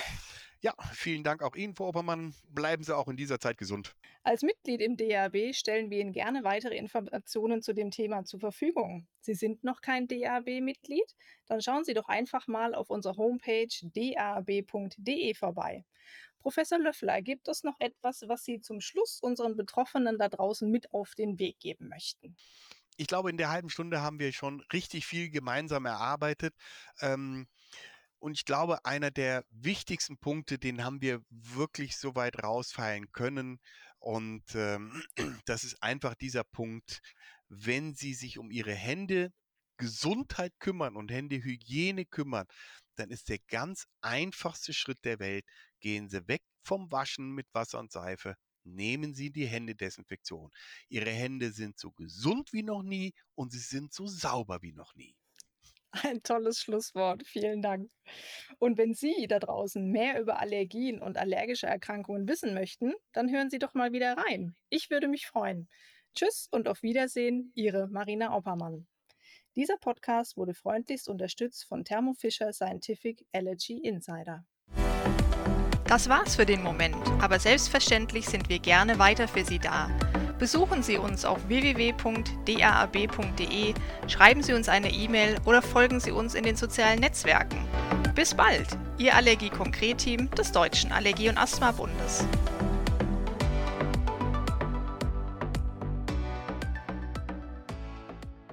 Ja, 0.65 0.73
vielen 0.95 1.25
Dank 1.25 1.43
auch 1.43 1.57
Ihnen, 1.57 1.75
Frau 1.75 1.89
Oppermann. 1.89 2.35
Bleiben 2.49 2.85
Sie 2.85 2.97
auch 2.97 3.09
in 3.09 3.19
dieser 3.19 3.39
Zeit 3.39 3.59
gesund. 3.59 3.95
Als 4.23 4.41
Mitglied 4.41 4.81
im 4.81 4.97
DAB 4.97 5.55
stellen 5.55 5.91
wir 5.91 6.01
Ihnen 6.01 6.15
gerne 6.15 6.43
weitere 6.43 6.75
Informationen 6.75 7.61
zu 7.61 7.75
dem 7.75 7.91
Thema 7.91 8.25
zur 8.25 8.41
Verfügung. 8.41 9.07
Sie 9.21 9.35
sind 9.35 9.63
noch 9.63 9.83
kein 9.83 10.09
DAB-Mitglied? 10.09 11.15
Dann 11.49 11.61
schauen 11.61 11.85
Sie 11.85 11.93
doch 11.93 12.09
einfach 12.09 12.47
mal 12.47 12.75
auf 12.75 12.89
unserer 12.89 13.19
Homepage 13.19 13.69
dab.de 13.83 15.35
vorbei. 15.35 15.85
Professor 16.39 16.79
Löffler, 16.79 17.21
gibt 17.21 17.47
es 17.49 17.63
noch 17.63 17.79
etwas, 17.79 18.23
was 18.27 18.45
Sie 18.45 18.63
zum 18.63 18.81
Schluss 18.81 19.21
unseren 19.21 19.57
Betroffenen 19.57 20.17
da 20.17 20.31
draußen 20.31 20.71
mit 20.71 20.95
auf 20.95 21.15
den 21.15 21.39
Weg 21.39 21.61
geben 21.61 21.89
möchten? 21.89 22.39
Ich 22.97 23.07
glaube, 23.07 23.29
in 23.29 23.37
der 23.37 23.51
halben 23.51 23.69
Stunde 23.69 24.01
haben 24.01 24.19
wir 24.19 24.33
schon 24.33 24.63
richtig 24.73 25.05
viel 25.05 25.29
gemeinsam 25.29 25.85
erarbeitet. 25.85 26.55
Ähm, 27.03 27.49
und 28.25 28.33
ich 28.39 28.47
glaube, 28.47 28.83
einer 28.87 29.11
der 29.11 29.45
wichtigsten 29.51 30.17
Punkte, 30.17 30.59
den 30.59 30.83
haben 30.83 31.03
wir 31.03 31.21
wirklich 31.29 31.99
so 31.99 32.15
weit 32.15 32.43
rausfeilen 32.43 33.13
können. 33.13 33.61
Und 33.99 34.45
ähm, 34.55 35.03
das 35.45 35.63
ist 35.63 35.83
einfach 35.83 36.15
dieser 36.15 36.43
Punkt, 36.43 37.03
wenn 37.49 37.95
Sie 37.95 38.15
sich 38.15 38.39
um 38.39 38.51
Ihre 38.51 38.73
Hände 38.73 39.31
Gesundheit 39.77 40.55
kümmern 40.59 40.97
und 40.97 41.11
Händehygiene 41.11 42.07
kümmern, 42.07 42.47
dann 42.95 43.11
ist 43.11 43.29
der 43.29 43.41
ganz 43.49 43.85
einfachste 44.01 44.73
Schritt 44.73 45.05
der 45.05 45.19
Welt, 45.19 45.45
gehen 45.81 46.09
Sie 46.09 46.27
weg 46.27 46.41
vom 46.63 46.91
Waschen 46.91 47.35
mit 47.35 47.47
Wasser 47.53 47.79
und 47.79 47.93
Seife, 47.93 48.37
nehmen 48.63 49.13
Sie 49.13 49.33
die 49.33 49.47
Händedesinfektion. 49.47 50.51
Ihre 50.89 51.11
Hände 51.11 51.53
sind 51.53 51.79
so 51.79 51.93
gesund 51.93 52.55
wie 52.55 52.63
noch 52.63 52.83
nie 52.83 53.13
und 53.35 53.53
sie 53.53 53.59
sind 53.59 53.93
so 53.93 54.07
sauber 54.07 54.63
wie 54.63 54.73
noch 54.73 54.95
nie. 54.95 55.15
Ein 56.03 56.23
tolles 56.23 56.61
Schlusswort. 56.61 57.23
Vielen 57.27 57.63
Dank. 57.63 57.91
Und 58.59 58.79
wenn 58.79 58.95
Sie 58.95 59.27
da 59.29 59.39
draußen 59.39 59.87
mehr 59.91 60.21
über 60.21 60.41
Allergien 60.41 61.01
und 61.01 61.17
allergische 61.17 61.67
Erkrankungen 61.67 62.29
wissen 62.29 62.55
möchten, 62.55 62.93
dann 63.13 63.31
hören 63.31 63.51
Sie 63.51 63.59
doch 63.59 63.75
mal 63.75 63.93
wieder 63.93 64.17
rein. 64.17 64.57
Ich 64.71 64.91
würde 64.91 65.09
mich 65.09 65.27
freuen. 65.27 65.69
Tschüss 66.15 66.49
und 66.51 66.69
auf 66.69 66.83
Wiedersehen, 66.83 67.53
Ihre 67.55 67.89
Marina 67.89 68.37
Oppermann. 68.37 68.87
Dieser 69.57 69.77
Podcast 69.77 70.37
wurde 70.37 70.55
freundlichst 70.55 71.09
unterstützt 71.09 71.65
von 71.65 71.85
Thermo 71.85 72.13
Fisher 72.13 72.53
Scientific 72.53 73.25
Allergy 73.33 73.79
Insider. 73.79 74.45
Das 75.87 76.09
war's 76.09 76.35
für 76.35 76.47
den 76.47 76.63
Moment, 76.63 76.97
aber 77.21 77.39
selbstverständlich 77.39 78.27
sind 78.27 78.49
wir 78.49 78.59
gerne 78.59 78.99
weiter 78.99 79.29
für 79.29 79.45
Sie 79.45 79.59
da. 79.59 79.91
Besuchen 80.45 80.83
Sie 80.83 80.99
uns 80.99 81.25
auf 81.25 81.49
www.daab.de, 81.49 82.05
schreiben 84.09 84.43
Sie 84.43 84.53
uns 84.53 84.69
eine 84.69 84.91
E-Mail 84.91 85.39
oder 85.47 85.63
folgen 85.63 86.01
Sie 86.01 86.11
uns 86.11 86.35
in 86.35 86.45
den 86.45 86.55
sozialen 86.55 87.01
Netzwerken. 87.01 87.67
Bis 88.15 88.35
bald, 88.35 88.67
Ihr 88.99 89.15
Allergie-Konkret-Team 89.17 90.31
des 90.33 90.53
Deutschen 90.53 90.93
Allergie- 90.93 91.31
und 91.31 91.39
Asthma-Bundes. 91.39 92.27